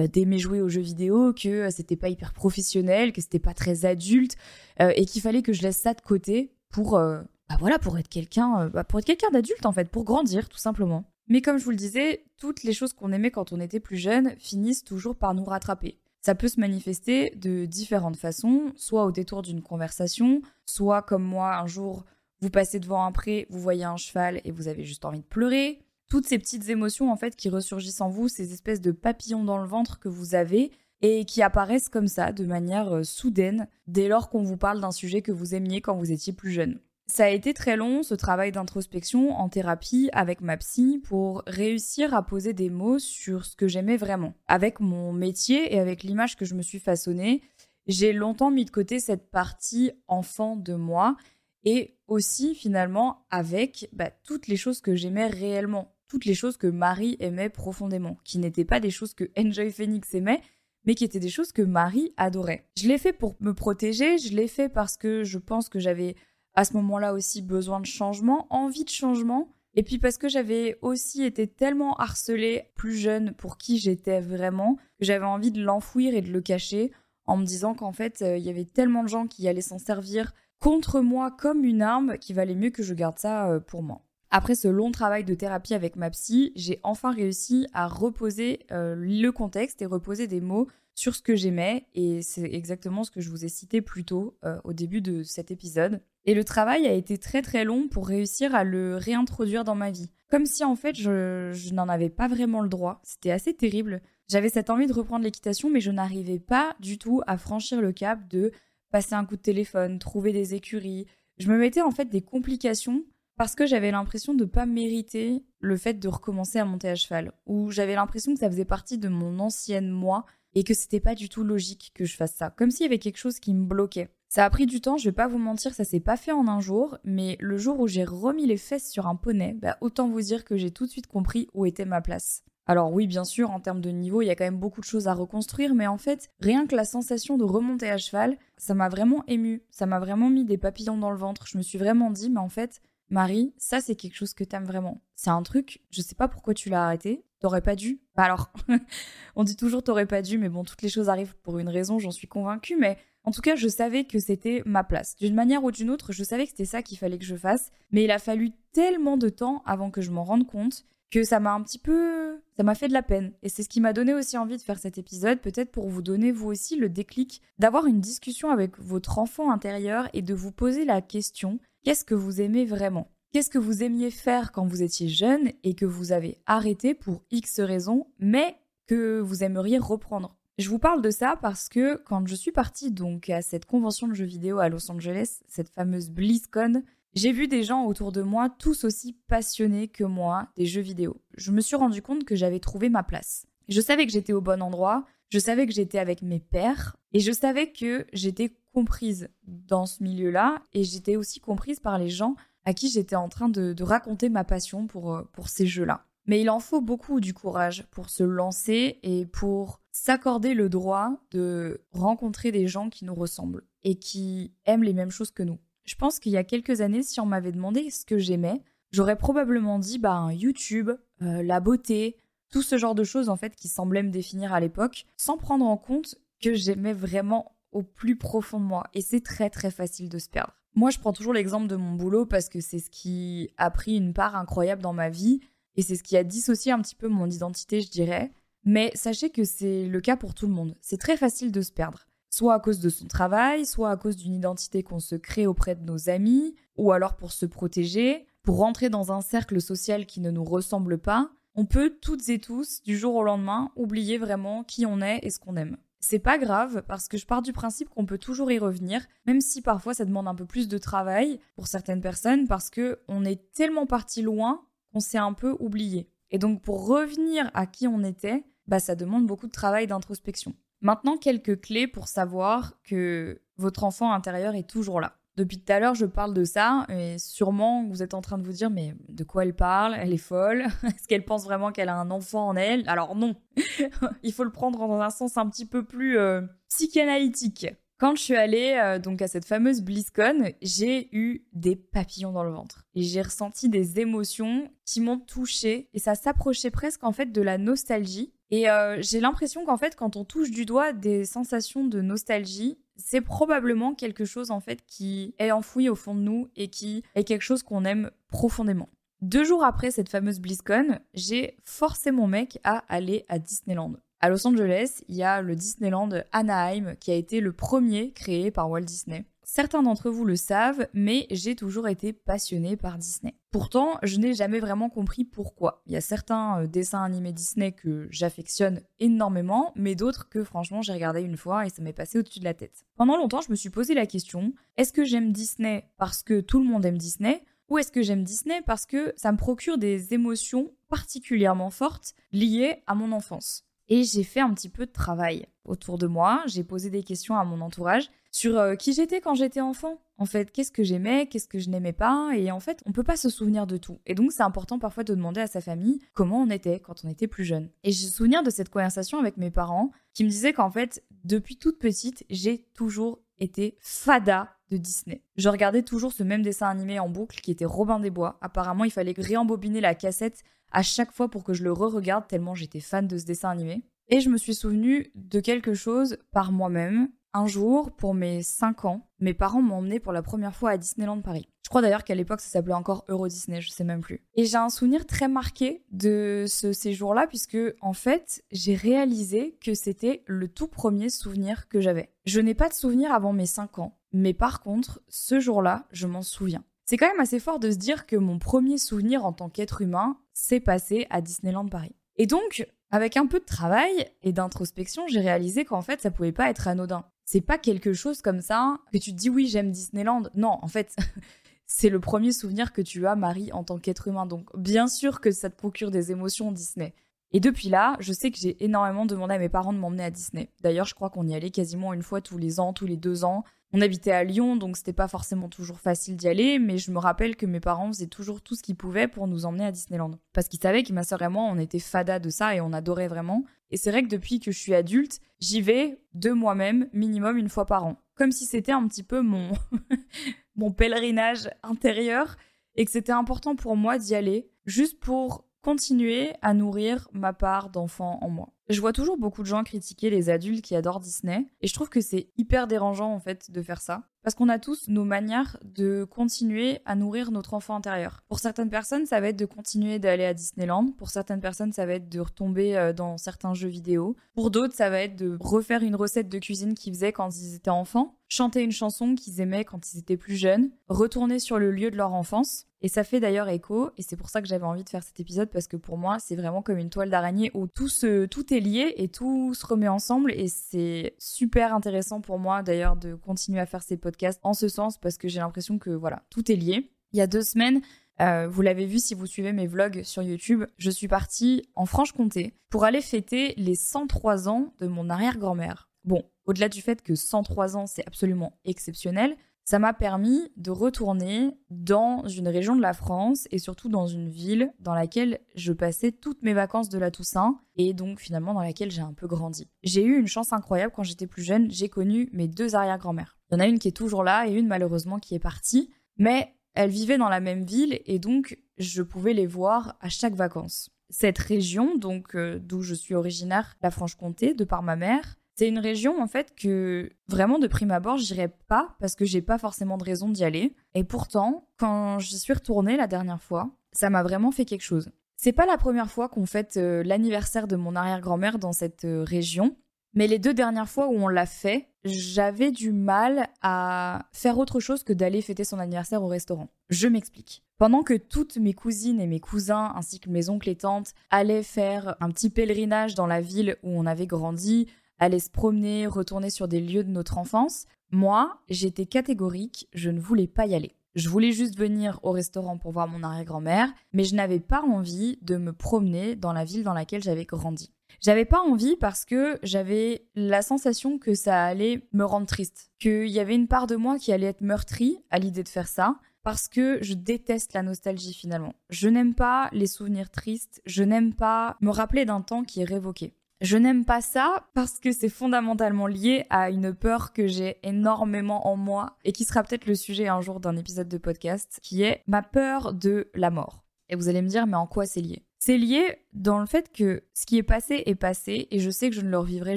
d'aimer 0.07 0.39
jouer 0.39 0.61
aux 0.61 0.69
jeux 0.69 0.81
vidéo, 0.81 1.33
que 1.33 1.49
euh, 1.49 1.71
c'était 1.71 1.97
pas 1.97 2.09
hyper 2.09 2.33
professionnel, 2.33 3.13
que 3.13 3.21
c'était 3.21 3.39
pas 3.39 3.55
très 3.55 3.85
adulte, 3.85 4.37
euh, 4.81 4.93
et 4.95 5.05
qu'il 5.05 5.23
fallait 5.23 5.43
que 5.43 5.53
je 5.53 5.63
laisse 5.63 5.79
ça 5.79 5.95
de 5.95 6.01
côté 6.01 6.53
pour, 6.71 6.93
bah 6.93 7.57
voilà, 7.59 7.79
pour 7.79 7.99
être 7.99 8.09
quelqu'un, 8.09 8.69
bah 8.69 8.85
pour 8.85 8.99
être 8.99 9.07
quelqu'un 9.07 9.31
d'adulte 9.31 9.65
en 9.65 9.73
fait, 9.73 9.91
pour 9.91 10.05
grandir 10.05 10.49
tout 10.51 10.59
simplement. 10.59 11.05
Mais 11.29 11.41
comme 11.41 11.59
je 11.59 11.65
vous 11.65 11.71
le 11.71 11.77
disais, 11.77 12.25
toutes 12.37 12.63
les 12.63 12.75
choses 12.75 12.93
qu'on 12.93 13.11
aimait 13.11 13.31
quand 13.31 13.53
on 13.53 13.61
était 13.61 13.81
plus 13.81 13.97
jeune 13.97 14.35
finissent 14.39 14.85
toujours 14.85 15.17
par 15.17 15.33
nous 15.35 15.45
rattraper. 15.45 15.99
Ça 16.21 16.35
peut 16.35 16.49
se 16.49 16.61
manifester 16.61 17.33
de 17.37 17.65
différentes 17.65 18.17
façons, 18.17 18.73
soit 18.77 19.05
au 19.05 19.13
détour 19.13 19.41
d'une 19.41 19.63
conversation, 19.63 20.43
soit 20.67 21.01
comme 21.01 21.23
moi 21.23 21.57
un 21.57 21.67
jour 21.67 22.05
vous 22.41 22.51
passez 22.51 22.79
devant 22.79 23.05
un 23.05 23.13
pré, 23.13 23.47
vous 23.51 23.61
voyez 23.61 23.85
un 23.85 23.97
cheval 23.97 24.41
et 24.45 24.51
vous 24.51 24.69
avez 24.69 24.85
juste 24.85 25.05
envie 25.05 25.21
de 25.21 25.25
pleurer, 25.25 25.81
toutes 26.09 26.27
ces 26.27 26.39
petites 26.39 26.69
émotions 26.69 27.13
en 27.13 27.17
fait 27.17 27.37
qui 27.37 27.49
ressurgissent 27.49 28.01
en 28.01 28.09
vous, 28.09 28.29
ces 28.29 28.53
espèces 28.53 28.81
de 28.81 28.93
papillons 28.93 29.45
dans 29.45 29.59
le 29.59 29.67
ventre 29.67 29.99
que 29.99 30.09
vous 30.09 30.35
avez 30.35 30.73
et 31.01 31.25
qui 31.25 31.43
apparaissent 31.43 31.89
comme 31.89 32.09
ça 32.09 32.33
de 32.33 32.45
manière 32.45 32.93
euh, 32.93 33.05
soudaine 33.05 33.69
dès 33.87 34.09
lors 34.09 34.31
qu'on 34.31 34.43
vous 34.43 34.57
parle 34.57 34.81
d'un 34.81 34.91
sujet 34.91 35.23
que 35.23 35.33
vous 35.33 35.55
aimiez 35.55 35.81
quand 35.81 35.97
vous 35.97 36.11
étiez 36.11 36.33
plus 36.33 36.51
jeune. 36.51 36.81
Ça 37.07 37.25
a 37.25 37.29
été 37.31 37.55
très 37.55 37.77
long 37.77 38.03
ce 38.03 38.15
travail 38.15 38.53
d'introspection 38.53 39.31
en 39.31 39.49
thérapie 39.49 40.11
avec 40.13 40.43
ma 40.43 40.59
psy 40.59 41.01
pour 41.03 41.43
réussir 41.47 42.15
à 42.15 42.23
poser 42.23 42.53
des 42.53 42.69
mots 42.69 42.99
sur 42.99 43.47
ce 43.47 43.57
que 43.57 43.67
j'aimais 43.67 43.97
vraiment. 43.97 44.35
Avec 44.47 44.81
mon 44.81 45.13
métier 45.13 45.75
et 45.75 45.79
avec 45.79 46.03
l'image 46.03 46.37
que 46.37 46.45
je 46.45 46.55
me 46.55 46.61
suis 46.61 46.81
façonnée, 46.81 47.43
j'ai 47.87 48.13
longtemps 48.13 48.51
mis 48.51 48.67
de 48.67 48.71
côté 48.71 49.01
cette 49.01 49.31
partie 49.31 49.93
enfant 50.07 50.57
de 50.57 50.75
moi 50.75 51.17
et 51.65 51.97
aussi 52.09 52.55
finalement 52.55 53.25
avec 53.31 53.89
bah, 53.93 54.11
toutes 54.25 54.47
les 54.47 54.57
choses 54.57 54.83
que 54.83 54.95
j'aimais 54.95 55.29
réellement 55.29 55.95
toutes 56.09 56.25
les 56.25 56.35
choses 56.35 56.57
que 56.57 56.67
Marie 56.67 57.17
aimait 57.21 57.51
profondément, 57.51 58.19
qui 58.25 58.39
n'étaient 58.39 58.65
pas 58.65 58.81
des 58.81 58.91
choses 58.91 59.15
que 59.15 59.31
Enjoy 59.39 59.71
Phoenix 59.71 60.15
aimait, 60.15 60.43
mais 60.85 60.95
qui 60.95 61.05
étaient 61.05 61.21
des 61.21 61.29
choses 61.29 61.53
que 61.53 61.63
Marie 61.63 62.13
adorait. 62.17 62.67
Je 62.77 62.89
l'ai 62.89 62.99
fait 62.99 63.13
pour 63.13 63.37
me 63.41 63.53
protéger, 63.53 64.19
je 64.19 64.35
l'ai 64.35 64.49
fait 64.49 64.69
parce 64.69 64.97
que 64.97 65.23
je 65.25 65.39
pense 65.39 65.69
que 65.69 65.79
j'avais 65.79 66.17
à 66.55 66.65
ce 66.65 66.73
moment-là 66.75 67.13
aussi 67.13 67.43
besoin 67.43 67.81
de 67.81 67.87
changement, 67.87 68.47
envie 68.51 68.85
de 68.85 68.91
changement, 68.91 69.55
et 69.75 69.83
puis 69.83 69.99
parce 69.99 70.19
que 70.19 70.29
j'avais 70.29 70.79
aussi 70.83 71.23
été 71.23 71.47
tellement 71.47 71.95
harcelée 71.97 72.65
plus 72.75 72.97
jeune 72.97 73.33
pour 73.35 73.59
qui 73.59 73.79
j'étais 73.79 74.21
vraiment, 74.21 74.77
que 74.99 75.05
j'avais 75.05 75.27
envie 75.27 75.53
de 75.53 75.63
l'enfouir 75.63 76.15
et 76.15 76.23
de 76.23 76.33
le 76.33 76.41
cacher, 76.41 76.91
en 77.27 77.37
me 77.37 77.45
disant 77.45 77.75
qu'en 77.75 77.93
fait, 77.93 78.23
euh, 78.23 78.39
il 78.39 78.45
y 78.45 78.51
avait 78.51 78.65
tellement 78.65 79.03
de 79.03 79.09
gens 79.09 79.27
qui 79.27 79.47
allaient 79.47 79.61
s'en 79.61 79.79
servir 79.79 80.33
contre 80.59 81.01
moi 81.01 81.31
comme 81.31 81.65
une 81.65 81.83
arme 81.83 82.19
qu'il 82.19 82.35
valait 82.35 82.55
mieux 82.55 82.71
que 82.71 82.83
je 82.83 82.95
garde 82.95 83.19
ça 83.19 83.51
euh, 83.51 83.61
pour 83.61 83.83
moi. 83.83 84.03
Après 84.31 84.55
ce 84.55 84.69
long 84.69 84.91
travail 84.91 85.25
de 85.25 85.35
thérapie 85.35 85.75
avec 85.75 85.97
ma 85.97 86.11
psy, 86.11 86.53
j'ai 86.55 86.81
enfin 86.83 87.13
réussi 87.13 87.67
à 87.73 87.87
reposer 87.87 88.61
euh, 88.73 88.95
le 88.97 89.31
contexte 89.31 89.81
et 89.81 89.87
reposer 89.87 90.27
des 90.27 90.41
mots 90.41 90.69
sur 90.95 91.15
ce 91.15 91.23
que 91.23 91.37
j'aimais 91.37 91.87
et 91.95 92.23
c'est 92.23 92.43
exactement 92.43 93.05
ce 93.05 93.11
que 93.11 93.21
je 93.21 93.31
vous 93.31 93.45
ai 93.45 93.49
cité 93.49 93.81
plus 93.81 94.05
tôt 94.05 94.37
euh, 94.45 94.59
au 94.65 94.73
début 94.73 95.01
de 95.01 95.23
cet 95.23 95.51
épisode. 95.51 96.03
Et 96.25 96.35
le 96.35 96.45
travail 96.45 96.87
a 96.87 96.93
été 96.93 97.17
très 97.17 97.41
très 97.41 97.65
long 97.65 97.89
pour 97.89 98.09
réussir 98.09 98.55
à 98.55 98.65
le 98.65 98.97
réintroduire 98.97 99.65
dans 99.65 99.77
ma 99.77 99.91
vie. 99.91 100.11
Comme 100.29 100.45
si 100.45 100.65
en 100.65 100.77
fait 100.77 100.95
je, 100.97 101.53
je 101.55 101.73
n'en 101.73 101.89
avais 101.89 102.11
pas 102.11 102.29
vraiment 102.29 102.61
le 102.61 102.69
droit. 102.69 103.01
C'était 103.05 103.31
assez 103.31 103.55
terrible. 103.55 104.03
J'avais 104.29 104.51
cette 104.51 104.69
envie 104.69 104.89
de 104.89 104.93
reprendre 104.93 105.25
l'équitation 105.25 105.71
mais 105.71 105.81
je 105.81 105.91
n'arrivais 105.91 106.41
pas 106.41 106.77
du 106.81 106.99
tout 106.99 107.23
à 107.27 107.39
franchir 107.39 107.81
le 107.81 107.93
cap 107.93 108.29
de 108.29 108.53
passer 108.91 109.15
un 109.15 109.25
coup 109.25 109.37
de 109.37 109.43
téléphone, 109.43 109.99
trouver 109.99 110.33
des 110.33 110.55
écuries. 110.55 111.07
Je 111.39 111.49
me 111.49 111.57
mettais 111.57 111.81
en 111.81 111.93
fait 111.93 112.07
des 112.11 112.23
complications 112.23 113.05
parce 113.39 113.55
que 113.55 113.67
j'avais 113.67 113.93
l'impression 113.93 114.35
de 114.35 114.45
ne 114.45 114.49
pas 114.49 114.67
mériter 114.67 115.45
le 115.61 115.77
fait 115.77 115.95
de 115.95 116.09
recommencer 116.09 116.59
à 116.59 116.65
monter 116.65 116.89
à 116.89 116.97
cheval, 116.97 117.33
ou 117.47 117.71
j'avais 117.71 117.95
l'impression 117.95 118.35
que 118.35 118.41
ça 118.41 118.51
faisait 118.51 118.65
partie 118.65 118.99
de 118.99 119.09
mon 119.09 119.39
ancienne 119.39 119.91
moi 119.91 120.27
et 120.55 120.65
que 120.65 120.75
c'était 120.75 121.01
pas 121.01 121.15
du 121.15 121.29
tout 121.29 121.45
logique 121.45 121.93
que 121.95 122.05
je 122.05 122.17
fasse 122.17 122.35
ça, 122.35 122.51
comme 122.51 122.71
s'il 122.71 122.83
y 122.83 122.89
avait 122.89 122.99
quelque 122.99 123.19
chose 123.19 123.39
qui 123.39 123.55
me 123.55 123.65
bloquait. 123.65 124.09
Ça 124.29 124.45
a 124.45 124.51
pris 124.51 124.67
du 124.67 124.81
temps, 124.81 124.99
je 124.99 125.09
vais 125.09 125.15
pas 125.15 125.29
vous 125.29 125.39
mentir, 125.39 125.73
ça 125.73 125.85
s'est 125.85 126.01
pas 126.01 126.17
fait 126.17 126.33
en 126.33 126.49
un 126.49 126.61
jour, 126.61 126.99
mais 127.05 127.37
le 127.41 127.57
jour 127.57 127.79
où 127.81 127.87
j'ai 127.87 128.05
remis 128.05 128.45
les 128.45 128.57
fesses 128.57 128.91
sur 128.91 129.07
un 129.07 129.15
poney, 129.15 129.55
bah 129.55 129.79
autant 129.81 130.09
vous 130.09 130.21
dire 130.21 130.45
que 130.45 130.57
j'ai 130.57 130.71
tout 130.71 130.87
de 130.87 130.91
suite 130.91 131.07
compris 131.07 131.49
où 131.55 131.65
était 131.65 131.87
ma 131.87 132.01
place. 132.01 132.43
Alors 132.67 132.93
oui, 132.93 133.07
bien 133.07 133.25
sûr, 133.25 133.51
en 133.51 133.61
termes 133.61 133.81
de 133.81 133.91
niveau, 133.91 134.21
il 134.21 134.27
y 134.27 134.31
a 134.31 134.37
quand 134.37 134.45
même 134.45 134.59
beaucoup 134.59 134.83
de 134.83 134.87
choses 134.87 135.09
à 135.09 135.15
reconstruire, 135.15 135.75
mais 135.75 135.87
en 135.87 135.97
fait, 135.97 136.29
rien 136.41 136.67
que 136.67 136.77
la 136.77 136.85
sensation 136.85 137.39
de 137.39 137.45
remonter 137.45 137.89
à 137.89 137.97
cheval, 137.97 138.37
ça 138.59 138.75
m'a 138.75 138.91
vraiment 138.91 139.25
ému, 139.27 139.63
ça 139.71 139.87
m'a 139.87 140.01
vraiment 140.01 140.29
mis 140.29 140.45
des 140.45 140.59
papillons 140.59 140.99
dans 140.99 141.11
le 141.11 141.17
ventre. 141.17 141.47
Je 141.47 141.57
me 141.57 141.63
suis 141.63 141.79
vraiment 141.79 142.11
dit, 142.11 142.29
mais 142.29 142.41
en 142.41 142.51
fait, 142.51 142.83
Marie, 143.11 143.55
ça 143.59 143.81
c'est 143.81 143.95
quelque 143.95 144.17
chose 144.17 144.35
que 144.35 144.45
t'aimes 144.45 144.65
vraiment. 144.65 145.01
C'est 145.15 145.31
un 145.31 145.43
truc, 145.43 145.81
je 145.91 146.03
sais 146.03 146.15
pas 146.15 146.29
pourquoi 146.29 146.55
tu 146.55 146.69
l'as 146.69 146.85
arrêté. 146.85 147.25
T'aurais 147.41 147.63
pas 147.63 147.77
dû. 147.77 148.01
Bah 148.17 148.25
alors, 148.25 148.53
on 149.37 149.45
dit 149.45 149.57
toujours 149.57 149.83
t'aurais 149.83 150.07
pas 150.07 150.23
dû, 150.23 150.39
mais 150.39 150.49
bon, 150.49 150.65
toutes 150.65 150.83
les 150.83 150.89
choses 150.89 151.09
arrivent 151.09 151.37
pour 151.43 151.59
une 151.59 151.69
raison, 151.69 151.99
j'en 151.99 152.11
suis 152.11 152.27
convaincue, 152.27 152.77
mais 152.77 152.99
en 153.25 153.31
tout 153.31 153.43
cas, 153.43 153.57
je 153.57 153.69
savais 153.69 154.05
que 154.05 154.19
c'était 154.19 154.63
ma 154.65 154.85
place. 154.85 155.15
D'une 155.17 155.35
manière 155.35 155.63
ou 155.63 155.71
d'une 155.71 155.91
autre, 155.91 156.13
je 156.13 156.25
savais 156.25 156.45
que 156.45 156.51
c'était 156.51 156.65
ça 156.65 156.83
qu'il 156.83 156.99
fallait 156.99 157.19
que 157.19 157.25
je 157.25 157.37
fasse, 157.37 157.71
mais 157.93 158.05
il 158.05 158.11
a 158.11 158.19
fallu 158.19 158.53
tellement 158.73 159.17
de 159.17 159.29
temps 159.29 159.63
avant 159.67 159.91
que 159.91 160.01
je 160.01 160.11
m'en 160.11 160.25
rende 160.25 160.47
compte 160.47 160.87
que 161.11 161.25
ça 161.25 161.41
m'a 161.41 161.53
un 161.53 161.63
petit 161.63 161.79
peu... 161.79 162.39
ça 162.57 162.63
m'a 162.63 162.75
fait 162.75 162.89
de 162.89 162.93
la 162.93 163.03
peine. 163.03 163.33
Et 163.43 163.49
c'est 163.49 163.63
ce 163.63 163.69
qui 163.69 163.81
m'a 163.81 163.93
donné 163.93 164.15
aussi 164.15 164.37
envie 164.37 164.57
de 164.57 164.63
faire 164.63 164.79
cet 164.79 164.99
épisode, 164.99 165.41
peut-être 165.41 165.71
pour 165.71 165.89
vous 165.89 166.03
donner 166.03 166.33
vous 166.33 166.49
aussi 166.49 166.77
le 166.77 166.89
déclic 166.89 167.41
d'avoir 167.59 167.87
une 167.87 168.01
discussion 168.01 168.51
avec 168.51 168.79
votre 168.79 169.19
enfant 169.19 169.51
intérieur 169.51 170.09
et 170.13 170.23
de 170.23 170.35
vous 170.35 170.53
poser 170.53 170.85
la 170.85 171.01
question, 171.01 171.61
Qu'est-ce 171.89 172.05
que 172.05 172.15
vous 172.15 172.43
aimez 172.43 172.67
vraiment? 172.67 173.11
Qu'est-ce 173.33 173.49
que 173.49 173.57
vous 173.57 173.83
aimiez 173.83 174.11
faire 174.11 174.53
quand 174.53 174.67
vous 174.67 174.83
étiez 174.83 175.09
jeune 175.09 175.53
et 175.65 175.73
que 175.73 175.87
vous 175.87 176.13
avez 176.13 176.37
arrêté 176.45 176.93
pour 176.93 177.23
X 177.31 177.61
raisons, 177.61 178.09
mais 178.19 178.59
que 178.87 179.21
vous 179.21 179.43
aimeriez 179.43 179.79
reprendre? 179.79 180.37
Je 180.59 180.69
vous 180.69 180.79
parle 180.79 181.01
de 181.01 181.09
ça 181.09 181.39
parce 181.41 181.71
que 181.71 181.97
quand 182.05 182.29
je 182.29 182.35
suis 182.35 182.53
partie 182.53 182.91
donc 182.91 183.31
à 183.31 183.41
cette 183.41 183.65
convention 183.65 184.07
de 184.07 184.13
jeux 184.13 184.27
vidéo 184.27 184.59
à 184.59 184.69
Los 184.69 184.91
Angeles, 184.91 185.41
cette 185.47 185.71
fameuse 185.71 186.11
BlizzCon, 186.11 186.83
j'ai 187.15 187.33
vu 187.33 187.49
des 187.49 187.63
gens 187.63 187.87
autour 187.87 188.13
de 188.13 188.21
moi 188.21 188.51
tous 188.51 188.85
aussi 188.85 189.15
passionnés 189.27 189.89
que 189.89 190.05
moi 190.05 190.49
des 190.57 190.67
jeux 190.67 190.83
vidéo. 190.83 191.23
Je 191.39 191.53
me 191.53 191.63
suis 191.63 191.77
rendu 191.77 192.03
compte 192.03 192.25
que 192.25 192.37
j'avais 192.37 192.61
trouvé 192.61 192.91
ma 192.91 193.03
place. 193.03 193.47
Je 193.71 193.81
savais 193.81 194.05
que 194.05 194.13
j'étais 194.13 194.35
au 194.35 194.43
bon 194.43 194.61
endroit, 194.61 195.07
je 195.31 195.39
savais 195.39 195.67
que 195.67 195.73
j'étais 195.73 195.99
avec 195.99 196.23
mes 196.23 196.41
pairs 196.41 196.97
et 197.13 197.21
je 197.21 197.33
savais 197.33 197.71
que 197.71 198.07
j'étais 198.13 198.55
comprise 198.73 199.29
dans 199.47 199.87
ce 199.87 200.03
milieu-là 200.03 200.63
et 200.73 200.85
j'étais 200.85 201.17
aussi 201.17 201.41
comprise 201.41 201.81
par 201.81 201.99
les 201.99 202.09
gens 202.09 202.35
à 202.65 202.75
qui 202.75 202.89
j'étais 202.89 203.17
en 203.17 203.29
train 203.29 203.49
de, 203.49 203.75
raconter 203.83 204.29
ma 204.29 204.45
passion 204.45 204.87
pour, 204.87 205.15
euh, 205.15 205.23
pour 205.33 205.49
ces 205.49 205.67
jeux-là. 205.67 206.05
Mais 206.27 206.43
il 206.43 206.51
en 206.51 206.61
faut 206.61 206.83
beaucoup 206.83 207.21
du 207.21 207.33
courage 207.33 207.87
pour 207.91 208.11
se 208.11 208.23
lancer 208.23 208.99
et 209.03 209.25
pour 209.25 209.81
s'accorder 209.91 210.53
le 210.53 210.69
droit 210.69 211.13
de 211.31 211.81
rencontrer 211.93 212.53
des 212.53 212.69
gens 212.69 212.91
qui 212.91 213.07
nous 213.07 213.15
ressemblent 213.15 213.65
et 213.83 213.95
qui 213.95 214.53
aiment 214.67 214.85
les 214.85 214.93
mêmes 214.93 215.11
choses 215.11 215.31
que 215.31 215.43
nous. 215.43 215.59
Je 215.85 215.95
pense 215.95 216.19
qu'il 216.19 216.33
y 216.33 216.37
a 216.37 216.45
quelques 216.45 216.83
années, 216.83 217.03
si 217.03 217.19
on 217.19 217.27
m'avait 217.27 217.53
demandé 217.53 217.91
ce 217.91 218.05
que 218.05 218.19
j'aimais, 218.19 218.63
j'aurais 218.91 219.17
probablement 219.17 219.79
dit 219.79 219.99
bah, 219.99 220.29
YouTube, 220.35 220.91
euh, 221.23 221.43
la 221.43 221.61
beauté, 221.61 222.19
tout 222.51 222.63
ce 222.63 222.79
genre 222.79 222.95
de 222.95 223.05
choses 223.05 223.29
en 223.29 223.37
fait 223.37 223.55
qui 223.55 223.69
semblaient 223.69 224.03
me 224.03 224.11
définir 224.11 224.53
à 224.53 224.61
l'époque, 224.61 225.07
sans 225.17 225.37
prendre 225.37 225.67
en 225.67 225.77
compte 225.77 226.17
que 226.41 226.55
j'aimais 226.55 226.93
vraiment 226.93 227.53
au 227.73 227.83
plus 227.83 228.17
profond 228.17 228.61
de 228.61 228.65
moi. 228.65 228.85
Et 228.95 229.03
c'est 229.03 229.21
très 229.21 229.51
très 229.51 229.71
facile 229.71 230.09
de 230.09 230.19
se 230.19 230.29
perdre. 230.29 230.55
Moi, 230.75 230.91
je 230.91 230.99
prends 230.99 231.13
toujours 231.13 231.33
l'exemple 231.33 231.67
de 231.67 231.77
mon 231.77 231.95
boulot 231.95 232.25
parce 232.25 232.49
que 232.49 232.61
c'est 232.61 232.79
ce 232.79 232.91
qui 232.91 233.51
a 233.57 233.71
pris 233.71 233.97
une 233.97 234.13
part 234.13 234.37
incroyable 234.37 234.83
dans 234.83 234.93
ma 234.93 235.09
vie 235.11 235.41
et 235.77 235.83
c'est 235.83 235.97
ce 235.97 236.03
qui 236.03 236.17
a 236.17 236.25
dissocié 236.25 236.73
un 236.73 236.81
petit 236.81 236.95
peu 236.95 237.09
mon 237.09 237.29
identité, 237.29 237.81
je 237.81 237.91
dirais. 237.91 238.33
Mais 238.65 238.91
sachez 238.95 239.31
que 239.31 239.45
c'est 239.45 239.87
le 239.87 240.01
cas 240.01 240.17
pour 240.17 240.35
tout 240.35 240.47
le 240.47 240.53
monde. 240.53 240.77
C'est 240.81 241.01
très 241.01 241.17
facile 241.17 241.53
de 241.53 241.63
se 241.63 241.73
perdre. 241.73 242.07
Soit 242.31 242.55
à 242.55 242.61
cause 242.61 242.81
de 242.81 242.91
son 242.91 243.07
travail, 243.07 243.65
soit 243.65 243.91
à 243.91 243.97
cause 243.97 244.17
d'une 244.17 244.35
identité 244.35 244.83
qu'on 244.83 245.01
se 245.01 245.15
crée 245.15 245.47
auprès 245.47 245.75
de 245.75 245.85
nos 245.85 246.11
amis, 246.11 246.55
ou 246.77 246.93
alors 246.93 247.17
pour 247.17 247.33
se 247.33 247.47
protéger, 247.47 248.27
pour 248.43 248.59
rentrer 248.59 248.91
dans 248.91 249.13
un 249.13 249.21
cercle 249.21 249.61
social 249.61 250.07
qui 250.07 250.21
ne 250.21 250.31
nous 250.31 250.45
ressemble 250.45 250.99
pas, 250.99 251.31
on 251.59 251.65
peut 251.65 251.99
toutes 252.01 252.29
et 252.29 252.39
tous, 252.39 252.85
du 252.85 252.97
jour 252.97 253.17
au 253.17 253.25
lendemain, 253.25 253.73
oublier 253.75 254.17
vraiment 254.17 254.63
qui 254.63 254.87
on 254.87 255.01
est 255.01 255.19
et 255.25 255.31
ce 255.31 255.41
qu'on 255.41 255.57
aime. 255.57 255.77
C'est 255.99 256.21
pas 256.21 256.39
grave 256.39 256.85
parce 256.87 257.09
que 257.09 257.19
je 257.19 257.27
pars 257.27 257.43
du 257.43 257.53
principe 257.53 257.89
qu'on 257.89 258.07
peut 258.07 258.17
toujours 258.17 258.53
y 258.53 258.61
revenir, 258.61 259.05
même 259.27 259.41
si 259.41 259.61
parfois 259.61 259.93
ça 259.93 260.05
demande 260.05 260.29
un 260.29 260.37
peu 260.37 260.47
plus 260.47 260.69
de 260.69 260.79
travail 260.79 261.41
pour 261.57 261.67
certaines 261.67 262.01
personnes 262.01 262.47
parce 262.47 262.71
que 262.71 263.01
on 263.09 263.25
est 263.25 263.51
tellement 263.55 263.87
parti 263.87 264.23
loin 264.23 264.65
qu'on 264.93 265.01
s'est 265.01 265.19
un 265.19 265.33
peu 265.33 265.57
oublié. 265.59 266.09
Et 266.31 266.39
donc 266.39 266.63
pour 266.63 266.87
revenir 266.87 267.51
à 267.55 267.67
qui 267.67 267.89
on 267.89 268.05
était, 268.05 268.45
bah 268.69 268.79
ça 268.79 268.95
demande 268.95 269.27
beaucoup 269.27 269.49
de 269.49 269.53
travail 269.53 269.89
d'introspection. 269.89 270.55
Maintenant 270.81 271.17
quelques 271.17 271.61
clés 271.61 271.89
pour 271.89 272.07
savoir 272.07 272.81
que 272.85 273.43
votre 273.57 273.83
enfant 273.83 274.13
intérieur 274.13 274.55
est 274.55 274.71
toujours 274.71 275.01
là. 275.01 275.18
Depuis 275.39 275.61
tout 275.61 275.73
à 275.73 275.79
l'heure, 275.79 275.95
je 275.95 276.05
parle 276.05 276.35
de 276.35 276.43
ça, 276.43 276.85
et 276.89 277.17
sûrement 277.17 277.85
vous 277.85 278.03
êtes 278.03 278.13
en 278.13 278.21
train 278.21 278.39
de 278.39 278.43
vous 278.43 278.53
dire, 278.53 278.71
mais 278.71 278.97
de 279.09 279.23
quoi 279.23 279.45
elle 279.45 279.55
parle? 279.55 279.95
Elle 279.97 280.13
est 280.13 280.17
folle. 280.17 280.63
Est-ce 280.83 281.07
qu'elle 281.07 281.25
pense 281.25 281.45
vraiment 281.45 281.71
qu'elle 281.71 281.89
a 281.89 281.95
un 281.95 282.11
enfant 282.11 282.49
en 282.49 282.57
elle? 282.57 282.83
Alors 282.89 283.15
non. 283.15 283.37
Il 284.25 284.33
faut 284.33 284.43
le 284.43 284.51
prendre 284.51 284.81
dans 284.81 285.01
un 285.01 285.11
sens 285.11 285.37
un 285.37 285.49
petit 285.49 285.65
peu 285.65 285.85
plus 285.85 286.19
euh, 286.19 286.43
psychanalytique. 286.69 287.69
Quand 287.99 288.17
je 288.17 288.23
suis 288.23 288.35
allée 288.35 288.77
euh, 288.83 288.99
donc 288.99 289.23
à 289.23 289.29
cette 289.29 289.45
fameuse 289.45 289.81
BlizzCon, 289.81 290.53
j'ai 290.61 291.09
eu 291.17 291.47
des 291.53 291.77
papillons 291.77 292.33
dans 292.33 292.43
le 292.43 292.51
ventre. 292.51 292.85
Et 292.97 293.03
j'ai 293.03 293.23
ressenti 293.23 293.69
des 293.69 294.01
émotions 294.01 294.69
qui 294.85 295.01
m'ont 295.01 295.21
touchée. 295.21 295.89
Et 295.95 296.01
ça 296.01 296.17
s'approchait 296.17 296.73
presque 296.73 297.05
en 297.05 297.13
fait 297.13 297.31
de 297.31 297.43
la 297.43 297.59
nostalgie. 297.59 298.33
Et 298.51 298.69
euh, 298.69 298.99
j'ai 299.03 299.21
l'impression 299.21 299.65
qu'en 299.65 299.77
fait 299.77 299.95
quand 299.95 300.17
on 300.17 300.25
touche 300.25 300.51
du 300.51 300.65
doigt 300.65 300.93
des 300.93 301.25
sensations 301.25 301.85
de 301.85 302.01
nostalgie, 302.01 302.79
c'est 302.99 303.21
probablement 303.21 303.95
quelque 303.95 304.25
chose 304.25 304.51
en 304.51 304.61
fait 304.61 304.85
qui 304.87 305.35
est 305.39 305.53
enfoui 305.53 305.89
au 305.89 305.95
fond 305.95 306.15
de 306.15 306.21
nous 306.21 306.49
et 306.57 306.69
qui 306.69 307.05
est 307.15 307.25
quelque 307.25 307.43
chose 307.43 307.63
qu'on 307.63 307.85
aime 307.85 308.11
profondément. 308.31 308.89
Deux 309.23 309.45
jours 309.45 309.65
après 309.65 309.91
cette 309.91 310.09
fameuse 310.09 310.41
BlizzCon, 310.41 310.99
j'ai 311.15 311.57
forcé 311.65 312.11
mon 312.11 312.27
mec 312.27 312.59
à 312.65 312.85
aller 312.89 313.25
à 313.29 313.39
Disneyland. 313.39 313.95
À 314.21 314.29
Los 314.29 314.47
Angeles, 314.47 315.03
il 315.09 315.17
y 315.17 315.23
a 315.23 315.43
le 315.43 315.55
Disneyland 315.55 316.11
Anaheim 316.33 316.97
qui 317.01 317.13
a 317.13 317.15
été 317.15 317.41
le 317.41 317.53
premier 317.53 318.13
créé 318.13 318.51
par 318.51 318.69
Walt 318.69 318.83
Disney. 318.83 319.25
Certains 319.51 319.83
d'entre 319.83 320.11
vous 320.11 320.27
le 320.27 320.37
savent, 320.37 320.89
mais 320.93 321.27
j'ai 321.31 321.57
toujours 321.57 321.89
été 321.89 322.13
passionnée 322.13 322.77
par 322.77 322.99
Disney. 322.99 323.35
Pourtant, 323.51 323.99
je 324.03 324.19
n'ai 324.19 324.35
jamais 324.35 324.61
vraiment 324.61 324.91
compris 324.91 325.25
pourquoi. 325.25 325.83
Il 325.87 325.95
y 325.95 325.97
a 325.97 326.03
certains 326.03 326.61
euh, 326.61 326.67
dessins 326.67 327.03
animés 327.03 327.33
Disney 327.33 327.73
que 327.73 328.09
j'affectionne 328.11 328.83
énormément, 329.01 329.73
mais 329.75 329.95
d'autres 329.95 330.29
que 330.29 330.45
franchement 330.45 330.83
j'ai 330.83 330.93
regardé 330.93 331.23
une 331.23 331.39
fois 331.39 331.65
et 331.65 331.71
ça 331.71 331.81
m'est 331.81 331.95
passé 331.95 332.19
au-dessus 332.19 332.41
de 332.41 332.45
la 332.45 332.53
tête. 332.53 332.85
Pendant 332.97 333.17
longtemps, 333.17 333.41
je 333.41 333.51
me 333.51 333.57
suis 333.57 333.71
posé 333.71 333.95
la 333.95 334.05
question, 334.05 334.53
est-ce 334.77 334.93
que 334.93 335.07
j'aime 335.07 335.33
Disney 335.33 335.89
parce 335.97 336.23
que 336.23 336.41
tout 336.41 336.59
le 336.59 336.69
monde 336.69 336.85
aime 336.85 336.99
Disney 336.99 337.43
ou 337.71 337.79
est-ce 337.79 337.91
que 337.91 338.03
j'aime 338.03 338.25
Disney 338.25 338.61
parce 338.67 338.85
que 338.85 339.15
ça 339.17 339.33
me 339.33 339.39
procure 339.39 339.79
des 339.79 340.13
émotions 340.13 340.75
particulièrement 340.91 341.71
fortes 341.71 342.15
liées 342.33 342.83
à 342.87 342.95
mon 342.95 343.13
enfance? 343.13 343.68
Et 343.89 344.05
j'ai 344.05 344.25
fait 344.25 344.41
un 344.41 344.53
petit 344.53 344.69
peu 344.69 344.87
de 344.87 344.93
travail 344.93 345.47
autour 345.65 345.99
de 345.99 346.07
moi, 346.07 346.43
j'ai 346.47 346.65
posé 346.65 346.91
des 346.91 347.03
questions 347.03 347.37
à 347.37 347.45
mon 347.45 347.61
entourage 347.61 348.11
sur 348.31 348.59
euh, 348.59 348.75
qui 348.75 348.93
j'étais 348.93 349.21
quand 349.21 349.35
j'étais 349.35 349.61
enfant. 349.61 350.01
En 350.17 350.27
fait, 350.27 350.51
qu'est-ce 350.51 350.73
que 350.73 350.83
j'aimais, 350.83 351.27
qu'est-ce 351.27 351.47
que 351.47 351.59
je 351.59 351.71
n'aimais 351.71 351.93
pas, 351.93 352.33
et 352.37 352.51
en 352.51 352.59
fait, 352.59 352.83
on 352.87 352.93
peut 352.93 353.05
pas 353.05 353.17
se 353.17 353.29
souvenir 353.31 353.67
de 353.67 353.77
tout. 353.77 354.01
Et 354.05 354.15
donc, 354.15 354.33
c'est 354.33 354.43
important 354.43 354.79
parfois 354.79 355.05
de 355.05 355.15
demander 355.15 355.41
à 355.41 355.47
sa 355.47 355.61
famille 355.61 356.01
comment 356.13 356.43
on 356.43 356.51
était 356.51 356.81
quand 356.81 357.05
on 357.05 357.09
était 357.09 357.29
plus 357.29 357.45
jeune. 357.45 357.71
Et 357.85 357.93
j'ai 357.93 358.09
souvenir 358.09 358.43
de 358.43 358.51
cette 358.51 358.69
conversation 358.69 359.19
avec 359.19 359.37
mes 359.37 359.51
parents 359.51 359.93
qui 360.15 360.25
me 360.25 360.29
disaient 360.29 360.53
qu'en 360.53 360.71
fait, 360.71 361.05
depuis 361.25 361.57
toute 361.57 361.79
petite, 361.79 362.25
j'ai 362.31 362.67
toujours 362.75 363.21
été 363.39 363.77
fada 363.81 364.51
de 364.71 364.77
Disney. 364.77 365.23
Je 365.37 365.49
regardais 365.49 365.83
toujours 365.83 366.13
ce 366.13 366.23
même 366.23 366.43
dessin 366.43 366.69
animé 366.69 366.99
en 366.99 367.09
boucle 367.09 367.41
qui 367.41 367.51
était 367.51 367.65
Robin 367.65 368.01
des 368.01 368.11
Bois. 368.11 368.39
Apparemment, 368.41 368.85
il 368.85 368.91
fallait 368.91 369.15
réembobiner 369.17 369.81
la 369.81 369.95
cassette 369.95 370.43
à 370.73 370.83
chaque 370.83 371.13
fois 371.13 371.29
pour 371.29 371.45
que 371.45 371.55
je 371.55 371.65
le 371.65 371.73
re-regarde 371.73 372.27
tellement 372.27 372.55
j'étais 372.55 372.81
fan 372.81 373.07
de 373.07 373.19
ce 373.19 373.25
dessin 373.25 373.51
animé. 373.51 373.83
Et 374.09 374.21
je 374.21 374.31
me 374.31 374.39
suis 374.39 374.55
souvenu 374.55 375.11
de 375.15 375.41
quelque 375.41 375.75
chose 375.75 376.19
par 376.33 376.51
moi-même 376.51 377.09
un 377.35 377.47
jour, 377.47 377.93
pour 377.93 378.15
mes 378.15 378.43
5 378.43 378.87
ans, 378.87 379.07
mes 379.21 379.35
parents 379.35 379.61
m'ont 379.61 379.77
emmené 379.77 380.01
pour 380.01 380.13
la 380.13 380.23
première 380.23 380.55
fois 380.55 380.71
à 380.71 380.79
Disneyland 380.79 381.21
Paris. 381.21 381.49
Je 381.63 381.69
crois 381.69 381.83
d'ailleurs 381.83 382.05
qu'à 382.05 382.15
l'époque 382.15 382.41
ça 382.41 382.49
s'appelait 382.49 382.73
encore 382.73 383.05
Euro 383.09 383.29
Disney, 383.29 383.61
je 383.61 383.69
sais 383.69 383.85
même 383.85 384.01
plus. 384.01 384.23
Et 384.35 384.47
j'ai 384.47 384.57
un 384.57 384.71
souvenir 384.71 385.07
très 385.07 385.29
marqué 385.29 385.85
de 385.93 386.47
ce 386.49 386.73
séjour-là 386.73 387.27
puisque 387.27 387.59
en 387.83 387.93
fait 387.93 388.43
j'ai 388.51 388.75
réalisé 388.75 389.59
que 389.63 389.75
c'était 389.75 390.23
le 390.27 390.49
tout 390.49 390.69
premier 390.69 391.11
souvenir 391.11 391.69
que 391.69 391.83
j'avais. 391.83 392.11
Je 392.25 392.41
n'ai 392.41 392.55
pas 392.55 392.71
de 392.71 392.75
souvenir 392.75 393.13
avant 393.13 393.35
mes 393.35 393.45
5 393.45 393.79
ans, 393.81 393.99
mais 394.13 394.33
par 394.33 394.61
contre 394.61 395.03
ce 395.09 395.41
jour-là 395.41 395.87
je 395.93 396.07
m'en 396.07 396.23
souviens. 396.23 396.65
C'est 396.89 396.97
quand 396.97 397.09
même 397.09 397.21
assez 397.21 397.39
fort 397.39 397.59
de 397.59 397.71
se 397.71 397.77
dire 397.77 398.07
que 398.07 398.17
mon 398.17 398.39
premier 398.39 398.79
souvenir 398.79 399.27
en 399.27 399.35
tant 399.35 399.51
qu'être 399.51 399.83
humain 399.83 400.17
s'est 400.33 400.59
passé 400.59 401.07
à 401.11 401.21
Disneyland 401.21 401.69
Paris. 401.69 401.95
Et 402.17 402.25
donc, 402.27 402.67
avec 402.91 403.19
un 403.19 403.27
peu 403.27 403.41
de 403.41 403.45
travail 403.45 404.09
et 404.23 404.33
d'introspection, 404.33 405.07
j'ai 405.07 405.21
réalisé 405.21 405.67
qu'en 405.67 405.83
fait, 405.83 406.01
ça 406.01 406.11
pouvait 406.11 406.33
pas 406.33 406.49
être 406.49 406.67
anodin 406.67 407.05
c'est 407.31 407.43
pas 407.43 407.59
quelque 407.59 407.93
chose 407.93 408.23
comme 408.23 408.41
ça 408.41 408.79
que 408.91 408.97
tu 408.97 409.11
te 409.13 409.17
dis 409.17 409.29
oui, 409.29 409.49
j'aime 409.49 409.71
Disneyland. 409.71 410.23
Non, 410.35 410.59
en 410.63 410.67
fait, 410.67 410.97
c'est 411.67 411.91
le 411.91 412.01
premier 412.01 412.33
souvenir 412.33 412.73
que 412.73 412.81
tu 412.81 413.07
as, 413.07 413.17
Marie, 413.17 413.53
en 413.53 413.65
tant 413.65 413.77
qu'être 413.77 414.09
humain. 414.09 414.25
Donc, 414.25 414.49
bien 414.57 414.89
sûr 414.89 415.21
que 415.21 415.31
ça 415.31 415.51
te 415.51 415.57
procure 415.57 415.91
des 415.91 416.11
émotions 416.11 416.53
Disney. 416.53 416.95
Et 417.33 417.41
depuis 417.41 417.69
là, 417.69 417.97
je 418.01 418.13
sais 418.13 418.31
que 418.31 418.39
j'ai 418.39 418.63
énormément 418.65 419.05
demandé 419.05 419.35
à 419.35 419.39
mes 419.39 419.51
parents 419.51 419.73
de 419.73 419.79
m'emmener 419.79 420.05
à 420.05 420.11
Disney. 420.11 420.51
D'ailleurs, 420.63 420.87
je 420.87 420.95
crois 420.95 421.11
qu'on 421.11 421.27
y 421.27 421.35
allait 421.35 421.51
quasiment 421.51 421.93
une 421.93 422.03
fois 422.03 422.21
tous 422.21 422.39
les 422.39 422.59
ans, 422.59 422.73
tous 422.73 422.87
les 422.87 422.97
deux 422.97 423.25
ans. 423.25 423.45
On 423.75 423.83
habitait 423.83 424.13
à 424.13 424.25
Lyon, 424.25 424.57
donc 424.57 424.79
c'était 424.79 424.95
pas 424.95 425.09
forcément 425.09 425.51
toujours 425.51 425.79
facile 425.79 426.17
d'y 426.17 426.27
aller, 426.27 426.59
mais 426.59 426.79
je 426.79 426.91
me 426.91 426.99
rappelle 426.99 427.37
que 427.37 427.45
mes 427.45 427.61
parents 427.61 427.89
faisaient 427.89 428.07
toujours 428.07 428.41
tout 428.41 428.55
ce 428.55 428.63
qu'ils 428.63 428.77
pouvaient 428.77 429.09
pour 429.09 429.27
nous 429.29 429.45
emmener 429.45 429.67
à 429.67 429.73
Disneyland. 429.73 430.13
Parce 430.33 430.49
qu'ils 430.49 430.61
savaient 430.61 430.83
que 430.83 430.93
ma 430.95 431.05
sœur 431.05 431.21
et 431.21 431.29
moi, 431.29 431.43
on 431.43 431.59
était 431.59 431.79
fada 431.79 432.19
de 432.19 432.31
ça 432.31 432.55
et 432.55 432.63
on 432.63 432.73
adorait 432.73 433.09
vraiment. 433.09 433.45
Et 433.71 433.77
c'est 433.77 433.91
vrai 433.91 434.03
que 434.03 434.09
depuis 434.09 434.41
que 434.41 434.51
je 434.51 434.59
suis 434.59 434.75
adulte, 434.75 435.21
j'y 435.41 435.61
vais 435.61 436.01
de 436.15 436.31
moi-même 436.31 436.89
minimum 436.95 437.37
une 437.37 437.51
fois 437.51 437.67
par 437.67 437.85
an. 437.85 437.97
Comme 438.15 438.33
si 438.33 438.47
c'était 438.47 438.73
un 438.73 438.89
petit 438.89 439.03
peu 439.03 439.21
mon, 439.21 439.51
mon 440.57 440.73
pèlerinage 440.73 441.51
intérieur 441.63 442.37
et 442.75 442.87
que 442.87 442.91
c'était 442.91 443.13
important 443.13 443.55
pour 443.55 443.77
moi 443.77 443.99
d'y 443.99 444.15
aller, 444.15 444.49
juste 444.65 444.99
pour 444.99 445.45
continuer 445.69 446.33
à 446.41 446.55
nourrir 446.55 447.11
ma 447.13 447.35
part 447.35 447.69
d'enfant 447.69 448.19
en 448.23 448.31
moi. 448.31 448.49
Je 448.71 448.81
vois 448.81 448.95
toujours 448.95 449.19
beaucoup 449.19 449.43
de 449.43 449.49
gens 449.49 449.65
critiquer 449.65 450.09
les 450.09 450.31
adultes 450.31 450.65
qui 450.65 450.75
adorent 450.75 450.99
Disney 450.99 451.47
et 451.61 451.67
je 451.67 451.75
trouve 451.75 451.91
que 451.91 452.01
c'est 452.01 452.31
hyper 452.39 452.67
dérangeant 452.67 453.13
en 453.13 453.21
fait 453.21 453.51
de 453.51 453.61
faire 453.61 453.83
ça 453.83 454.05
parce 454.23 454.35
qu'on 454.35 454.49
a 454.49 454.59
tous 454.59 454.89
nos 454.89 455.05
manières 455.05 455.59
de 455.63 456.05
continuer 456.05 456.81
à 456.87 456.95
nourrir 456.97 457.31
notre 457.33 457.53
enfant 457.53 457.77
intérieur. 457.77 458.23
Pour 458.29 458.39
certaines 458.39 458.71
personnes, 458.71 459.05
ça 459.05 459.21
va 459.21 459.29
être 459.29 459.39
de 459.39 459.45
continuer 459.45 459.99
d'aller 459.99 460.25
à 460.25 460.33
Disneyland, 460.33 460.93
pour 460.97 461.11
certaines 461.11 461.41
personnes, 461.41 461.73
ça 461.73 461.85
va 461.85 461.95
être 461.95 462.09
de 462.09 462.21
retomber 462.21 462.77
euh, 462.77 462.95
dans 462.95 463.19
certains 463.19 463.53
jeux 463.55 463.69
vidéo, 463.69 464.17
pour 464.35 464.51
d'autres, 464.51 464.75
ça 464.75 464.89
va 464.89 465.01
être 465.01 465.17
de 465.17 465.37
refaire 465.41 465.83
une 465.83 465.97
recette 465.97 466.29
de 466.29 466.39
cuisine 466.39 466.75
qu'ils 466.75 466.95
faisaient 466.95 467.13
quand 467.13 467.35
ils 467.37 467.55
étaient 467.55 467.71
enfants. 467.71 468.18
Chanter 468.29 468.63
une 468.63 468.73
chanson 468.73 469.15
qu'ils 469.15 469.41
aimaient 469.41 469.65
quand 469.65 469.93
ils 469.93 469.99
étaient 469.99 470.17
plus 470.17 470.37
jeunes, 470.37 470.71
retourner 470.89 471.39
sur 471.39 471.59
le 471.59 471.71
lieu 471.71 471.91
de 471.91 471.97
leur 471.97 472.13
enfance. 472.13 472.67
Et 472.81 472.89
ça 472.89 473.03
fait 473.03 473.19
d'ailleurs 473.19 473.49
écho, 473.49 473.91
et 473.97 474.03
c'est 474.03 474.17
pour 474.17 474.31
ça 474.31 474.41
que 474.41 474.47
j'avais 474.47 474.65
envie 474.65 474.85
de 474.85 474.89
faire 474.89 475.03
cet 475.03 475.19
épisode, 475.19 475.51
parce 475.51 475.67
que 475.67 475.77
pour 475.77 475.99
moi, 475.99 476.19
c'est 476.21 476.37
vraiment 476.37 476.63
comme 476.63 476.79
une 476.79 476.91
toile 476.91 477.11
d'araignée 477.11 477.51
où 477.55 477.67
tout, 477.67 477.89
se, 477.89 478.27
tout 478.27 478.55
est 478.55 478.61
lié 478.61 478.95
et 478.99 479.09
tout 479.09 479.53
se 479.55 479.67
remet 479.67 479.89
ensemble. 479.89 480.33
Et 480.33 480.47
c'est 480.47 481.17
super 481.19 481.75
intéressant 481.75 482.21
pour 482.21 482.39
moi 482.39 482.63
d'ailleurs 482.63 482.97
de 482.97 483.15
continuer 483.17 483.59
à 483.59 483.67
faire 483.67 483.83
ces 483.83 483.97
podcasts 483.97 484.39
en 484.45 484.55
ce 484.55 484.69
sens, 484.69 484.99
parce 484.99 485.19
que 485.19 485.27
j'ai 485.27 485.41
l'impression 485.41 485.79
que 485.79 485.91
voilà, 485.91 486.23
tout 486.31 486.53
est 486.53 486.57
lié. 486.57 486.93
Il 487.13 487.19
y 487.19 487.23
a 487.23 487.27
deux 487.27 487.43
semaines, 487.43 487.81
euh, 488.21 488.49
vous 488.49 488.63
l'avez 488.63 488.87
vu 488.87 488.99
si 488.99 489.15
vous 489.15 489.27
suivez 489.27 489.53
mes 489.53 489.67
vlogs 489.67 490.03
sur 490.03 490.23
YouTube, 490.23 490.65
je 490.77 490.91
suis 490.91 491.09
partie 491.09 491.69
en 491.77 491.87
Franche-Comté 491.87 492.55
pour 492.69 492.85
aller 492.85 493.01
fêter 493.01 493.55
les 493.57 493.77
103 493.77 494.49
ans 494.49 494.75
de 494.81 494.87
mon 494.87 495.09
arrière-grand-mère. 495.09 495.89
Bon, 496.05 496.25
au-delà 496.49 496.69
du 496.69 496.81
fait 496.81 497.03
que 497.03 497.15
103 497.15 497.77
ans, 497.77 497.87
c'est 497.87 498.07
absolument 498.07 498.59
exceptionnel, 498.65 499.37
ça 499.65 499.79
m'a 499.79 499.93
permis 499.93 500.51
de 500.57 500.71
retourner 500.71 501.51
dans 501.69 502.27
une 502.27 502.49
région 502.49 502.75
de 502.75 502.81
la 502.81 502.95
France 502.95 503.47
et 503.51 503.59
surtout 503.59 503.91
dans 503.91 504.07
une 504.07 504.31
ville 504.31 504.73
dans 504.81 504.95
laquelle 504.95 505.41
je 505.57 505.75
passais 505.75 506.11
toutes 506.11 506.43
mes 506.43 506.55
vacances 506.55 506.89
de 506.89 506.97
la 506.97 507.11
Toussaint 507.11 507.61
et 507.77 507.93
donc 507.93 508.19
finalement 508.19 508.55
dans 508.55 508.63
laquelle 508.63 508.91
j'ai 508.91 509.03
un 509.03 509.13
peu 509.13 509.27
grandi. 509.27 509.69
J'ai 509.83 510.03
eu 510.03 510.19
une 510.19 510.27
chance 510.27 510.55
incroyable 510.55 510.95
quand 510.97 511.03
j'étais 511.03 511.27
plus 511.27 511.43
jeune, 511.43 511.71
j'ai 511.71 511.91
connu 511.91 512.31
mes 512.33 512.49
deux 512.49 512.75
arrière-grand-mères. 512.75 513.37
Il 513.51 513.55
y 513.55 513.57
en 513.59 513.61
a 513.61 513.67
une 513.67 513.79
qui 513.79 513.89
est 513.89 513.97
toujours 513.97 514.25
là 514.25 514.49
et 514.49 514.55
une 514.55 514.69
malheureusement 514.69 515.19
qui 515.19 515.35
est 515.35 515.39
partie, 515.39 515.91
mais 516.17 516.55
elles 516.73 516.89
vivaient 516.89 517.19
dans 517.19 517.29
la 517.29 517.41
même 517.41 517.65
ville 517.65 518.01
et 518.07 518.19
donc 518.19 518.59
je 518.79 519.03
pouvais 519.03 519.35
les 519.35 519.47
voir 519.47 519.99
à 520.01 520.09
chaque 520.09 520.35
vacances. 520.35 520.89
Cette 521.11 521.39
région, 521.39 521.99
donc 521.99 522.35
euh, 522.35 522.59
d'où 522.59 522.81
je 522.81 522.95
suis 522.95 523.15
originaire, 523.15 523.77
la 523.83 523.91
Franche-Comté, 523.91 524.55
de 524.55 524.65
par 524.65 524.83
ma 524.83 524.97
mère, 524.97 525.37
c'est 525.59 525.67
une 525.67 525.81
région 525.81 526.23
en 526.23 526.29
fait 526.29 526.55
que 526.55 527.11
vraiment 527.27 527.59
de 527.59 527.67
prime 527.67 527.91
abord 527.91 528.17
j'irais 528.17 528.55
pas 528.69 528.95
parce 529.01 529.17
que 529.17 529.25
j'ai 529.25 529.43
pas 529.43 529.59
forcément 529.59 529.99
de 529.99 530.05
raison 530.05 530.29
d'y 530.29 530.45
aller. 530.45 530.73
Et 530.95 531.03
pourtant, 531.03 531.67
quand 531.79 532.21
j'y 532.21 532.39
suis 532.39 532.53
retournée 532.53 532.97
la 532.97 533.09
dernière 533.09 533.43
fois, 533.43 533.73
ça 533.91 534.09
m'a 534.09 534.23
vraiment 534.23 534.53
fait 534.53 534.65
quelque 534.65 534.83
chose. 534.83 535.11
C'est 535.37 535.53
pas 535.53 535.67
la 535.67 535.77
première 535.77 536.13
fois 536.13 536.29
qu'on 536.29 536.47
fête 536.47 536.77
euh, 536.77 537.03
l'anniversaire 537.03 537.67
de 537.67 537.75
mon 537.75 537.97
arrière-grand-mère 537.97 538.61
dans 538.61 538.73
cette 538.73 539.05
euh, 539.05 539.25
région. 539.25 539.77
Mais 540.15 540.29
les 540.29 540.39
deux 540.39 540.55
dernières 540.55 540.89
fois 540.89 541.09
où 541.09 541.15
on 541.15 541.29
l'a 541.29 541.47
fait, 541.47 541.89
j'avais 542.05 542.71
du 542.71 542.93
mal 542.93 543.49
à 543.61 544.27
faire 544.33 544.59
autre 544.59 544.79
chose 544.79 545.03
que 545.03 545.13
d'aller 545.13 545.43
fêter 545.43 545.65
son 545.65 545.81
anniversaire 545.81 546.23
au 546.23 546.29
restaurant. 546.29 546.69
Je 546.89 547.09
m'explique. 547.09 547.65
Pendant 547.79 548.05
que 548.05 548.15
toutes 548.15 548.59
mes 548.59 548.75
cousines 548.75 549.21
et 549.21 549.27
mes 549.27 549.41
cousins, 549.41 549.93
ainsi 549.97 550.21
que 550.21 550.31
mes 550.31 550.51
oncles 550.51 550.69
et 550.69 550.77
tantes, 550.77 551.15
allaient 551.31 551.65
faire 551.65 552.17
un 552.21 552.31
petit 552.31 552.51
pèlerinage 552.51 553.17
dans 553.17 553.27
la 553.27 553.41
ville 553.41 553.77
où 553.83 553.91
on 553.91 554.07
avait 554.07 554.27
grandi, 554.27 554.89
allaient 555.19 555.39
se 555.39 555.51
promener, 555.51 556.07
retourner 556.07 556.51
sur 556.51 556.69
des 556.69 556.81
lieux 556.81 557.05
de 557.05 557.11
notre 557.11 557.39
enfance, 557.39 557.87
moi, 558.11 558.59
j'étais 558.69 559.07
catégorique, 559.07 559.89
je 559.93 560.11
ne 560.11 560.21
voulais 560.21 560.47
pas 560.47 560.67
y 560.67 560.75
aller. 560.75 560.95
Je 561.15 561.29
voulais 561.29 561.53
juste 561.53 561.77
venir 561.77 562.21
au 562.23 562.31
restaurant 562.31 562.79
pour 562.79 562.93
voir 562.93 563.09
mon 563.09 563.23
arrière-grand-mère, 563.23 563.93
mais 564.13 564.25
je 564.25 564.35
n'avais 564.35 564.61
pas 564.61 564.83
envie 564.83 565.39
de 565.43 565.57
me 565.57 565.73
promener 565.73 566.37
dans 566.37 566.53
la 566.53 566.65
ville 566.65 566.85
dans 566.85 566.95
laquelle 566.95 567.23
j'avais 567.23 567.45
grandi. 567.45 567.93
J'avais 568.21 568.45
pas 568.45 568.61
envie 568.61 568.97
parce 568.97 569.25
que 569.25 569.59
j'avais 569.63 570.27
la 570.35 570.63
sensation 570.63 571.19
que 571.19 571.35
ça 571.35 571.65
allait 571.65 572.07
me 572.13 572.25
rendre 572.25 572.47
triste, 572.47 572.91
qu'il 572.99 573.29
y 573.29 573.41
avait 573.41 573.55
une 573.55 573.69
part 573.69 573.87
de 573.87 573.97
moi 573.97 574.19
qui 574.19 574.33
allait 574.33 574.47
être 574.47 574.61
meurtrie 574.61 575.19
à 575.31 575.39
l'idée 575.39 575.63
de 575.63 575.69
faire 575.69 575.89
ça, 575.89 576.19
parce 576.43 576.69
que 576.69 576.99
je 577.03 577.15
déteste 577.15 577.75
la 577.75 577.83
nostalgie 577.83 578.33
finalement. 578.33 578.75
Je 578.89 579.09
n'aime 579.09 579.35
pas 579.35 579.69
les 579.73 579.87
souvenirs 579.87 580.31
tristes, 580.31 580.81
je 580.87 581.03
n'aime 581.03 581.35
pas 581.35 581.77
me 581.81 581.91
rappeler 581.91 582.25
d'un 582.25 582.41
temps 582.41 582.65
qui 582.65 582.81
est 582.81 582.85
révoqué. 582.85 583.35
Je 583.61 583.77
n'aime 583.77 584.05
pas 584.05 584.21
ça 584.21 584.69
parce 584.73 585.01
que 585.01 585.11
c'est 585.11 585.29
fondamentalement 585.29 586.07
lié 586.07 586.45
à 586.49 586.71
une 586.71 586.95
peur 586.95 587.33
que 587.33 587.49
j'ai 587.49 587.79
énormément 587.83 588.69
en 588.69 588.77
moi 588.77 589.17
et 589.25 589.33
qui 589.33 589.45
sera 589.45 589.65
peut-être 589.65 589.87
le 589.87 589.97
sujet 589.97 590.29
un 590.29 590.41
jour 590.41 590.61
d'un 590.61 590.77
épisode 590.77 591.09
de 591.09 591.19
podcast, 591.19 591.81
qui 591.83 592.05
est 592.05 592.23
ma 592.29 592.43
peur 592.43 592.93
de 592.93 593.29
la 593.35 593.51
mort. 593.51 593.83
Et 594.11 594.15
vous 594.15 594.29
allez 594.29 594.43
me 594.43 594.49
dire, 594.49 594.69
mais 594.69 594.77
en 594.77 594.87
quoi 594.87 595.07
c'est 595.07 595.21
lié? 595.21 595.45
C'est 595.59 595.77
lié 595.77 596.25
dans 596.35 596.61
le 596.61 596.67
fait 596.67 596.93
que 596.93 597.25
ce 597.35 597.47
qui 597.47 597.59
est 597.59 597.65
passé 597.65 598.05
est 598.07 598.15
passé 598.15 598.69
et 598.71 598.79
je 598.79 598.91
sais 598.91 599.11
que 599.11 599.17
je 599.17 599.23
ne 599.23 599.31
le 599.31 599.39
revivrai 599.39 599.77